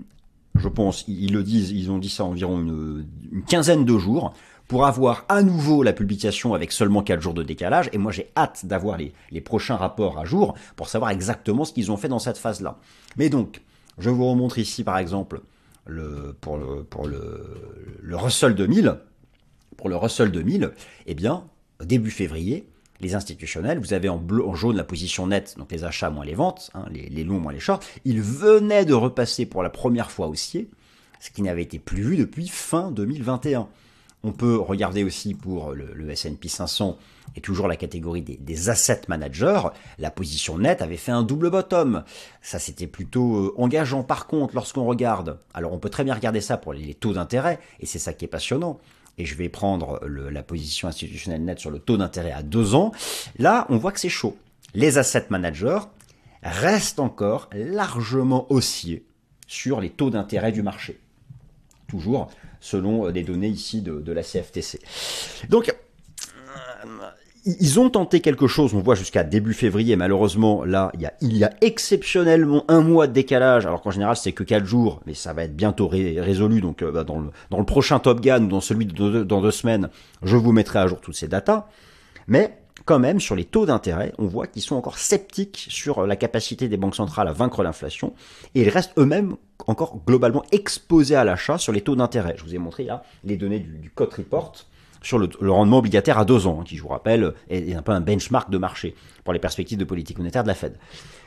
[0.55, 3.05] je pense, ils le disent, ils ont dit ça environ une,
[3.47, 4.34] quinzaine de jours,
[4.68, 7.89] pour avoir à nouveau la publication avec seulement 4 jours de décalage.
[7.91, 11.91] Et moi, j'ai hâte d'avoir les, prochains rapports à jour pour savoir exactement ce qu'ils
[11.91, 12.78] ont fait dans cette phase-là.
[13.18, 13.62] Mais donc,
[13.97, 15.41] je vous remontre ici, par exemple,
[15.86, 18.98] le, pour, le, pour le, le Russell 2000.
[19.78, 20.72] Pour le Russell 2000,
[21.08, 21.46] eh bien,
[21.84, 22.68] début février,
[23.02, 26.26] les institutionnels, vous avez en, bleu, en jaune la position nette, donc les achats moins
[26.26, 30.12] les ventes, hein, les, longs moins les shorts, ils venaient de repasser pour la première
[30.12, 30.70] fois haussier,
[31.20, 33.68] ce qui n'avait été plus vu depuis fin 2021.
[34.24, 36.98] On peut regarder aussi pour le, S&P 500
[37.36, 39.62] et toujours la catégorie des, asset managers,
[40.00, 42.04] la position nette avait fait un double bottom.
[42.42, 44.04] Ça c'était plutôt euh, engageant.
[44.04, 47.60] Par contre, lorsqu'on regarde, alors on peut très bien regarder ça pour les taux d'intérêt,
[47.80, 48.80] et c'est ça qui est passionnant
[49.18, 52.92] et je vais prendre la position institutionnelle nette sur le taux d'intérêt à deux ans,
[53.38, 54.38] là, on voit que c'est chaud.
[54.74, 55.82] Les asset managers
[56.42, 59.06] restent encore largement haussiers
[59.48, 61.00] sur les taux d'intérêt du marché.
[61.88, 64.80] Toujours selon des données ici de, de la CFTC.
[65.50, 65.76] Donc,
[67.46, 71.50] ils ont tenté quelque chose, on voit jusqu'à début février, malheureusement, là, il y, a,
[71.62, 75.44] exceptionnellement un mois de décalage, alors qu'en général c'est que 4 jours, mais ça va
[75.44, 79.42] être bientôt résolu, donc euh, bah, dans, le, prochain Top Gun, dans celui de dans
[79.42, 79.89] deux semaines,
[80.22, 81.68] je vous mettrai à jour toutes ces datas,
[82.28, 86.16] mais quand même, sur les taux d'intérêt, on voit qu'ils sont encore sceptiques sur la
[86.16, 88.14] capacité des banques centrales à vaincre l'inflation,
[88.54, 89.36] et ils restent eux-mêmes
[89.68, 92.36] encore globalement exposés à l'achat sur les taux d'intérêt.
[92.38, 94.54] Je vous ai montré là les données du, du Code Report,
[95.02, 97.91] sur le, rendement obligataire à deux ans, hein, qui, je vous rappelle, est, un peu
[97.91, 100.78] un benchmark de marché pour les perspectives de politique monétaire de la Fed.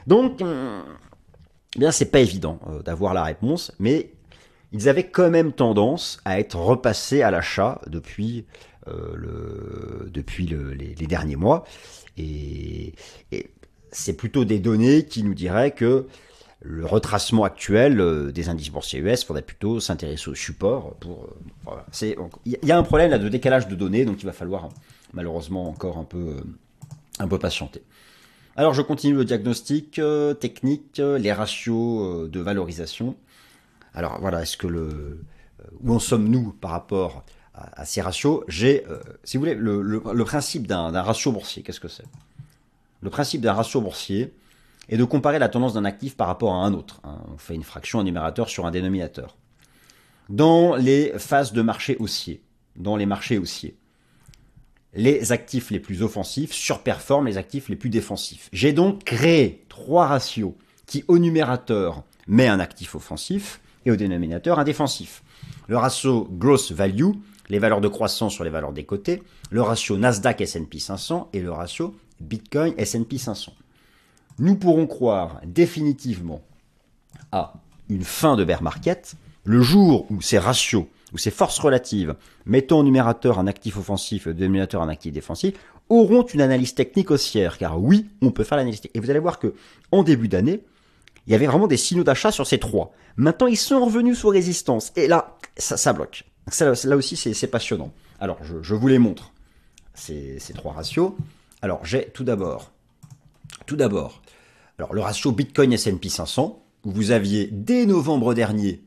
[0.07, 0.83] Donc, euh,
[1.77, 4.13] eh bien, c'est pas évident euh, d'avoir la réponse, mais
[4.73, 8.45] ils avaient quand même tendance à être repassés à l'achat depuis,
[8.89, 11.65] euh, le, depuis les, derniers mois.
[12.17, 12.95] Et,
[13.33, 13.51] et
[13.91, 16.07] c'est plutôt des données qui nous diraient que
[16.65, 20.95] le retracement actuel euh, des indices boursiers US, il faudrait plutôt s'intéresser au support.
[20.95, 21.29] Pour,
[21.93, 24.71] c'est, il y a un problème là de décalage de données, donc il va falloir
[25.13, 26.37] malheureusement encore un peu,
[27.19, 27.83] un peu patienter.
[28.57, 30.01] Alors je continue le diagnostic
[30.41, 33.17] technique, les ratios de valorisation.
[33.95, 35.21] Alors voilà, est-ce que le
[35.83, 38.45] où en sommes-nous par rapport à, ces ratios?
[38.49, 38.85] J'ai,
[39.25, 41.63] si vous voulez, le, principe d'un ratio boursier.
[41.63, 42.07] Qu'est-ce que c'est?
[43.03, 44.33] Le principe d'un ratio boursier,
[44.89, 47.01] et de comparer la tendance d'un actif par rapport à un autre.
[47.05, 47.19] Hein.
[47.33, 49.37] On fait une fraction, un numérateur sur un dénominateur.
[50.29, 52.43] Dans les phases de marché haussier,
[52.77, 53.77] dans les marchés haussiers,
[54.95, 58.49] les actifs les plus offensifs surperforment les actifs les plus défensifs.
[58.53, 60.53] J'ai donc créé trois ratios
[60.87, 65.23] qui, au numérateur, met un actif offensif et au dénominateur un défensif.
[65.67, 67.11] Le ratio Gross Value,
[67.49, 71.41] les valeurs de croissance sur les valeurs des côtés, le ratio Nasdaq S&P 500 et
[71.41, 73.53] le ratio Bitcoin S&P 500
[74.39, 76.41] nous pourrons croire définitivement
[77.33, 77.55] à
[77.89, 79.15] une fin de bear market
[79.45, 82.17] le jour où ces ratios, où ces forces relatives,
[82.47, 85.55] mettant au numérateur un actif offensif et au dénominateur un actif défensif,
[85.89, 87.59] auront une analyse technique haussière.
[87.59, 88.97] Car oui, on peut faire l'analyse technique.
[88.97, 89.55] Et vous allez voir que
[89.93, 90.65] en début d'année,
[91.27, 92.93] il y avait vraiment des signaux d'achat sur ces trois.
[93.17, 94.93] Maintenant, ils sont revenus sous résistance.
[94.97, 96.25] Et là, ça, bloque.
[96.61, 97.93] là aussi, c'est passionnant.
[98.21, 99.33] Alors, je, vous les montre,
[99.95, 101.13] ces, ces trois ratios.
[101.63, 102.73] Alors, j'ai tout d'abord,
[103.67, 104.23] tout d'abord,
[104.79, 108.83] alors le ratio Bitcoin S&P 500, où vous aviez dès novembre dernier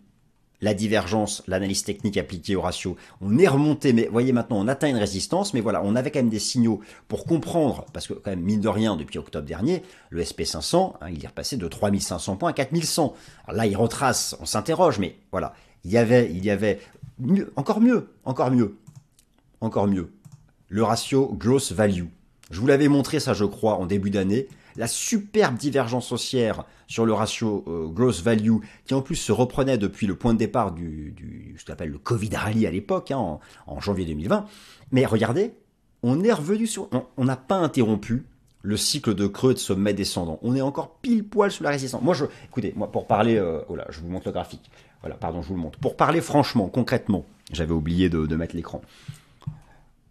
[0.61, 4.87] la divergence, l'analyse technique appliquée au ratio, on est remonté, mais voyez maintenant, on atteint
[4.87, 8.31] une résistance, mais voilà, on avait quand même des signaux pour comprendre, parce que quand
[8.31, 12.37] même, mine de rien, depuis octobre dernier, le SP500, hein, il est repassé de 3500
[12.37, 13.13] points à 4100.
[13.45, 15.53] Alors là, il retrace, on s'interroge, mais voilà,
[15.83, 16.79] il y avait, il y avait
[17.19, 18.77] mieux, encore mieux, encore mieux,
[19.61, 20.11] encore mieux,
[20.69, 22.05] le ratio gross value.
[22.51, 27.05] Je vous l'avais montré ça, je crois, en début d'année la superbe divergence haussière sur
[27.05, 30.71] le ratio euh, gross value, qui en plus se reprenait depuis le point de départ
[30.71, 34.45] du, du ce qu'on appelle le Covid rally à l'époque, hein, en, janvier 2020.
[34.91, 35.53] Mais regardez,
[36.03, 38.23] on est revenu sur, on n'a pas interrompu
[38.61, 40.39] le cycle de creux de sommet descendant.
[40.41, 42.01] On est encore pile poil sous la résistance.
[42.01, 44.69] Moi, je, écoutez, moi, pour parler, euh, oh là, je vous montre le graphique.
[45.01, 45.79] Voilà, pardon, je vous le montre.
[45.79, 48.81] Pour parler franchement, concrètement, j'avais oublié de, mettre l'écran.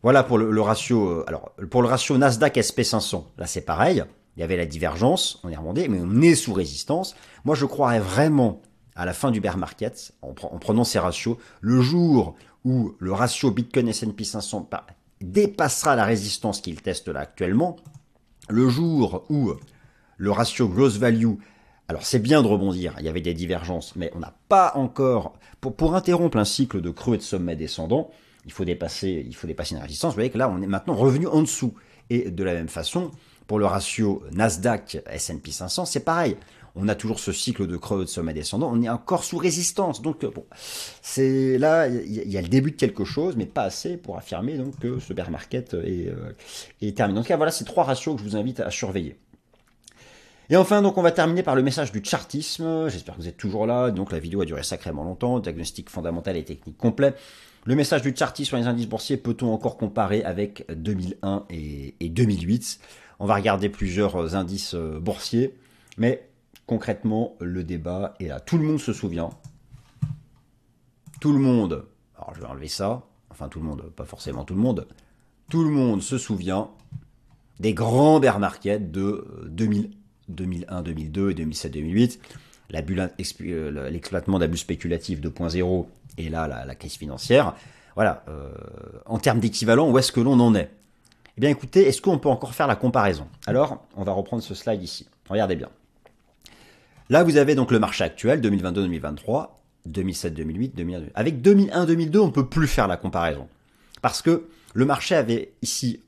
[0.06, 1.08] Voilà pour le, ratio.
[1.08, 4.04] Euh, alors, pour le ratio Nasdaq SP500, là c'est pareil
[4.36, 7.16] il y avait la divergence, on est remonté, mais on est sous résistance.
[7.44, 8.62] Moi, je croirais vraiment
[8.94, 13.50] à la fin du bear market, en, prenant ces ratios, le jour où le ratio
[13.50, 14.70] Bitcoin S&P 500
[15.22, 17.74] dépassera la résistance qu'il teste là actuellement,
[18.48, 19.54] le jour où
[20.18, 21.34] le ratio gross value,
[21.88, 25.32] alors c'est bien de rebondir, il y avait des divergences, mais on n'a pas encore,
[25.60, 28.12] pour, pour interrompre un cycle de creux et de sommet descendant,
[28.46, 30.12] il faut dépasser, il faut dépasser une résistance.
[30.12, 31.74] Vous voyez que là, on est maintenant revenu en dessous.
[32.08, 33.10] Et de la même façon,
[33.48, 36.36] pour le ratio Nasdaq S&P 500, c'est pareil.
[36.76, 38.70] On a toujours ce cycle de creux de sommet descendant.
[38.72, 40.02] On est encore sous résistance.
[40.02, 40.44] Donc bon,
[41.02, 44.58] c'est là, il y, a le début de quelque chose, mais pas assez pour affirmer
[44.58, 46.32] donc que ce bear market est, euh,
[46.82, 47.18] est terminé.
[47.18, 49.16] Donc voilà, ces trois ratios que je vous invite à surveiller.
[50.48, 52.88] Et enfin, donc, on va terminer par le message du chartisme.
[52.88, 53.90] J'espère que vous êtes toujours là.
[53.90, 55.40] Donc, la vidéo a duré sacrément longtemps.
[55.40, 57.14] Diagnostic fondamental et technique complet.
[57.66, 62.08] Le message du chartisme sur les indices boursiers, peut-on encore comparer avec 2001 et, et
[62.08, 62.80] 2008
[63.18, 65.54] on va regarder plusieurs euh, indices euh, boursiers,
[65.96, 66.28] mais
[66.66, 68.40] concrètement, le débat est là.
[68.40, 69.30] Tout le monde se souvient.
[71.20, 71.86] Tout le monde,
[72.16, 74.86] alors je vais enlever ça, enfin tout le monde, pas forcément tout le monde,
[75.48, 76.70] tout le monde se souvient
[77.58, 79.92] des grands bear markets de 2000,
[80.28, 82.20] 2001, 2002 et 2007, 2008.
[82.20, 82.36] Euh,
[82.70, 85.86] l'exploitement d'abus spéculatifs 2.0
[86.18, 87.54] et là la, crise financière.
[87.94, 88.24] Voilà,
[89.06, 90.70] en termes d'équivalent, où est-ce que l'on en est?
[91.36, 93.26] Eh bien écoutez, est-ce qu'on peut encore faire la comparaison?
[93.46, 95.06] Alors, on va reprendre ce slide ici.
[95.28, 95.68] Regardez bien.
[97.10, 99.48] Là, vous avez donc le marché actuel, 2022-2023,
[99.88, 101.02] 2007-2008, 2001.
[101.14, 103.48] Avec 2001-2002, on ne peut plus faire la comparaison.
[104.00, 106.00] Parce que le marché avait ici,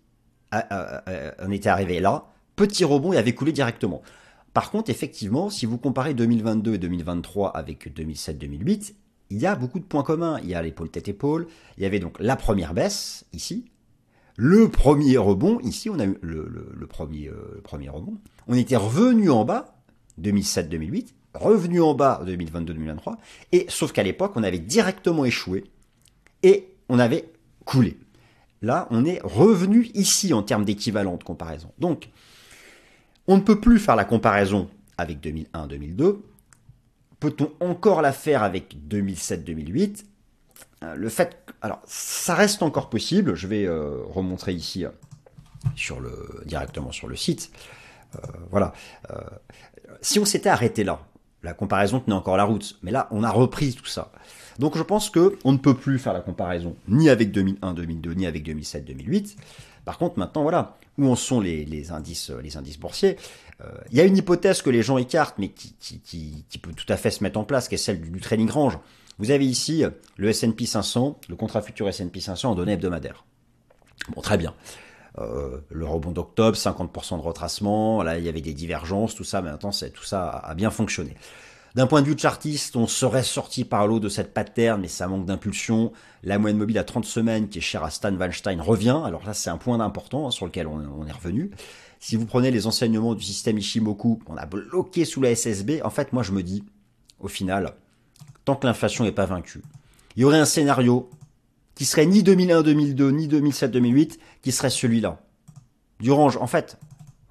[0.52, 2.24] on était arrivé là,
[2.56, 4.02] petit rebond et avait coulé directement.
[4.54, 8.94] Par contre, effectivement, si vous comparez 2022 et 2023 avec 2007-2008,
[9.30, 10.40] il y a beaucoup de points communs.
[10.42, 11.46] Il y a l'épaule tête épaule.
[11.76, 13.66] Il y avait donc la première baisse ici,
[14.40, 19.30] le premier rebond, ici on a eu le, premier, euh, premier rebond, on était revenu
[19.30, 19.74] en bas,
[20.22, 23.16] 2007-2008, revenu en bas 2022-2023,
[23.50, 25.64] et sauf qu'à l'époque on avait directement échoué
[26.44, 27.32] et on avait
[27.64, 27.98] coulé.
[28.62, 31.72] Là, on est revenu ici en termes d'équivalent de comparaison.
[31.80, 32.08] Donc,
[33.28, 36.16] on ne peut plus faire la comparaison avec 2001-2002.
[37.20, 40.04] Peut-on encore la faire avec 2007-2008
[40.84, 43.34] euh, le fait, alors ça reste encore possible.
[43.34, 44.90] Je vais euh, remontrer ici euh,
[46.46, 47.50] directement sur le site.
[48.50, 48.72] voilà.
[50.00, 51.00] si on s'était arrêté là,
[51.42, 52.78] la comparaison tenait encore la route.
[52.82, 54.12] Mais là, on a repris tout ça.
[54.58, 58.14] Donc je pense que on ne peut plus faire la comparaison ni avec 2001, 2002,
[58.14, 59.36] ni avec 2007, 2008.
[59.88, 63.16] Par contre, maintenant, voilà, où en sont les, indices, les indices boursiers
[63.62, 66.98] euh, Il y a une hypothèse que les gens écartent, mais qui, peut tout à
[66.98, 68.78] fait se mettre en place, qui est celle du, trading range.
[69.18, 69.84] Vous avez ici
[70.18, 73.24] le S&P 500, le contrat futur S&P 500 en données hebdomadaires.
[74.14, 74.52] Bon, très bien.
[75.16, 79.40] Euh, le rebond d'octobre, 50% de retracement, là il y avait des divergences, tout ça,
[79.40, 81.16] mais maintenant tout ça a bien fonctionné.
[81.78, 85.06] D'un point de vue chartiste, on serait sorti par l'eau de cette pattern, mais ça
[85.06, 85.92] manque d'impulsion.
[86.24, 89.00] La moyenne mobile à 30 semaines, qui est chère à Stan Weinstein, revient.
[89.04, 91.52] Alors là, c'est un point d'important hein, sur lequel on, est revenu.
[92.00, 95.80] Si vous prenez les enseignements du système Ishimoku, on a bloqué sous la SSB.
[95.84, 96.64] En fait, moi, je me dis,
[97.20, 97.76] au final,
[98.44, 99.62] tant que l'inflation n'est pas vaincue,
[100.16, 101.08] il y aurait un scénario
[101.76, 105.20] qui serait ni 2001-2002, ni 2007-2008, qui serait celui-là.
[106.00, 106.76] Du range, en fait,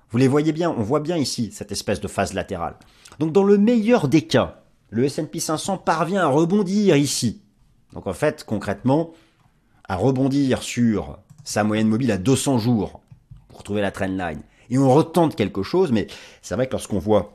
[0.09, 2.77] vous les voyez bien, on voit bien ici cette espèce de phase latérale.
[3.20, 7.41] Donc dans le meilleur des cas, le S&P 500 parvient à rebondir ici.
[7.93, 9.11] Donc en fait, concrètement,
[9.88, 13.01] à rebondir sur sa moyenne mobile à 200 jours
[13.49, 14.41] pour trouver la trendline.
[14.70, 16.07] Et on retente quelque chose, mais
[16.41, 17.34] c'est vrai que lorsqu'on voit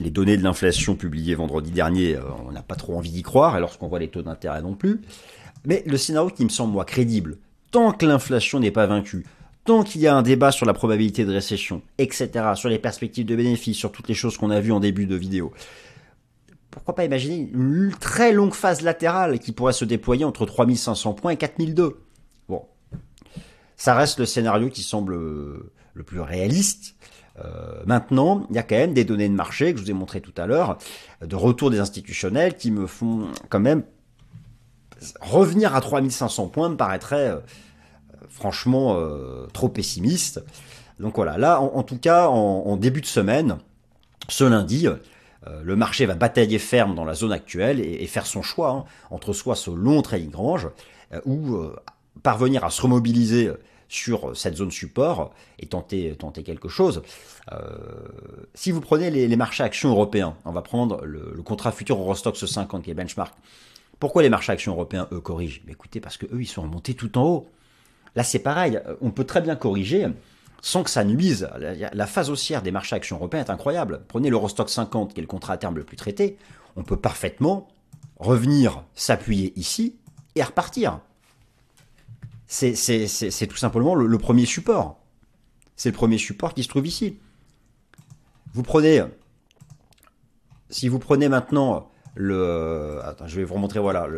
[0.00, 3.56] les données de l'inflation publiées vendredi dernier, euh, on n'a pas trop envie d'y croire,
[3.56, 5.00] et lorsqu'on voit les taux d'intérêt non plus.
[5.64, 7.38] Mais le scénario qui me semble, moi, crédible,
[7.70, 9.26] tant que l'inflation n'est pas vaincue,
[9.64, 13.26] tant qu'il y a un débat sur la probabilité de récession, etc., sur les perspectives
[13.26, 15.52] de bénéfices, sur toutes les choses qu'on a vues en début de vidéo,
[16.70, 21.32] pourquoi pas imaginer une très longue phase latérale qui pourrait se déployer entre 3500 points
[21.32, 22.00] et 4002
[22.48, 22.64] Bon,
[23.76, 26.94] ça reste le scénario qui semble le plus réaliste.
[27.44, 29.94] Euh, maintenant, il y a quand même des données de marché que je vous ai
[29.94, 30.78] montré tout à l'heure,
[31.24, 33.84] de retour des institutionnels qui me font quand même
[35.20, 37.38] revenir à 3500 points me paraîtrait euh,
[38.30, 40.42] franchement euh, trop pessimiste.
[40.98, 43.58] Donc voilà, là en, tout cas en, début de semaine,
[44.28, 44.88] ce lundi,
[45.62, 49.32] le marché va batailler ferme dans la zone actuelle et, faire son choix hein, entre
[49.32, 50.68] soit ce long trading range
[51.24, 51.56] ou
[52.24, 53.52] parvenir à se remobiliser
[53.88, 57.02] sur cette zone support et tenter, tenter quelque chose.
[58.54, 62.82] si vous prenez les, marchés actions européens, on va prendre le, contrat futur Eurostox 50
[62.82, 63.32] qui est benchmark,
[63.98, 65.60] pourquoi les marchés actions européens, eux, corrigent?
[65.68, 67.50] Écoutez, parce que eux, ils sont remontés tout en haut.
[68.16, 68.80] Là, c'est pareil.
[69.00, 70.06] On peut très bien corriger
[70.60, 71.48] sans que ça nuise.
[71.92, 74.02] La phase haussière des marchés actions européens est incroyable.
[74.08, 76.36] Prenez l'Eurostock 50, qui est le contrat à terme le plus traité.
[76.76, 77.68] On peut parfaitement
[78.18, 79.96] revenir s'appuyer ici
[80.34, 81.00] et repartir.
[82.46, 84.98] C'est tout simplement le, premier support.
[85.76, 87.18] C'est le premier support qui se trouve ici.
[88.54, 89.02] Vous prenez,
[90.70, 94.08] si vous prenez maintenant le, attends, je vais vous remontrer, voilà,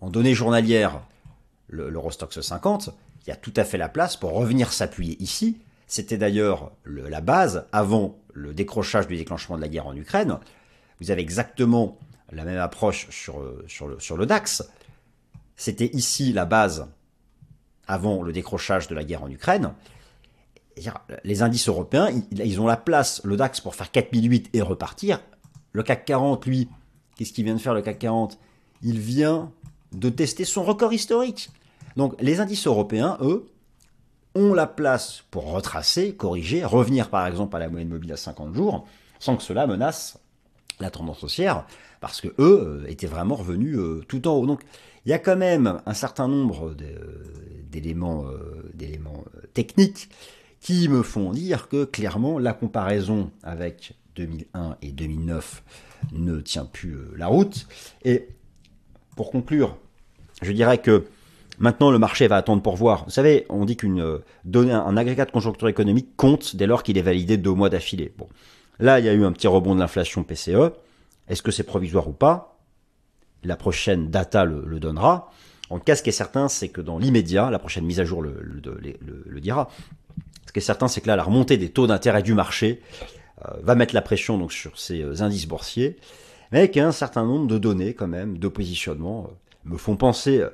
[0.00, 1.02] en données journalières,
[1.68, 2.90] l'Eurostox 50,
[3.22, 5.58] il y a tout à fait la place pour revenir s'appuyer ici.
[5.86, 10.38] C'était d'ailleurs la base avant le décrochage du déclenchement de la guerre en Ukraine.
[11.00, 11.98] Vous avez exactement
[12.32, 14.62] la même approche sur, le, sur le DAX.
[15.56, 16.88] C'était ici la base
[17.86, 19.72] avant le décrochage de la guerre en Ukraine.
[21.22, 25.20] Les indices européens, ils ont la place, le DAX, pour faire 4008 et repartir.
[25.72, 26.68] Le CAC 40, lui,
[27.16, 28.38] Qu'est-ce qu'il vient de faire le CAC 40
[28.82, 29.52] Il vient
[29.94, 31.50] de tester son record historique.
[31.96, 33.46] Donc les indices européens, eux,
[34.34, 38.54] ont la place pour retracer, corriger, revenir par exemple à la moyenne mobile à 50
[38.54, 38.86] jours,
[39.20, 40.18] sans que cela menace
[40.80, 41.66] la tendance haussière,
[42.00, 44.46] parce que eux euh, étaient vraiment revenus euh, tout en haut.
[44.46, 44.62] Donc
[45.06, 46.74] il y a quand même un certain nombre
[47.70, 50.08] d'éléments, euh, d'éléments techniques
[50.60, 55.62] qui me font dire que clairement la comparaison avec 2001 et 2009
[56.12, 57.68] ne tient plus la route.
[58.04, 58.28] Et
[59.14, 59.76] pour conclure,
[60.42, 61.04] je dirais que
[61.58, 63.04] maintenant le marché va attendre pour voir.
[63.04, 66.82] Vous savez, on dit qu'une euh, donnée, un agrégat de conjoncture économique compte dès lors
[66.82, 68.12] qu'il est validé deux mois d'affilée.
[68.18, 68.28] Bon,
[68.78, 70.72] là il y a eu un petit rebond de l'inflation PCE.
[71.28, 72.58] Est-ce que c'est provisoire ou pas?
[73.44, 75.30] La prochaine data le, donnera.
[75.70, 78.04] En tout cas, ce qui est certain, c'est que dans l'immédiat, la prochaine mise à
[78.04, 79.70] jour le, dira.
[80.46, 82.82] Ce qui est certain, c'est que là, la remontée des taux d'intérêt du marché
[83.44, 85.96] euh, va mettre la pression donc sur ces euh, indices boursiers,
[86.52, 89.30] mais avec un certain nombre de données quand même, de positionnement,
[89.64, 90.44] me font penser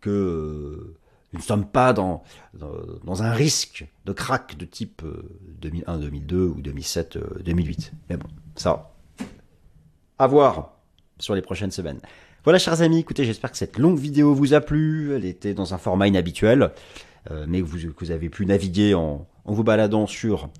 [0.00, 0.94] que
[1.32, 2.22] nous ne sommes pas dans,
[3.22, 5.02] un risque de crack de type
[5.60, 7.92] 2001, 2002 ou 2007, 2008.
[8.08, 8.94] Mais bon, ça,
[10.18, 10.76] à voir
[11.18, 12.00] sur les prochaines semaines.
[12.44, 15.14] Voilà, chers amis, écoutez, j'espère que cette longue vidéo vous a plu.
[15.14, 16.70] Elle était dans un format inhabituel,
[17.48, 20.50] mais que vous, vous, avez pu naviguer en, en vous baladant sur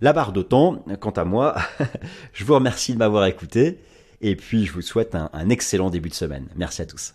[0.00, 0.84] la barre de temps.
[1.00, 1.56] Quant à moi,
[2.32, 3.78] je vous remercie de m'avoir écouté
[4.22, 6.46] et puis je vous souhaite un, excellent début de semaine.
[6.56, 7.14] Merci à tous.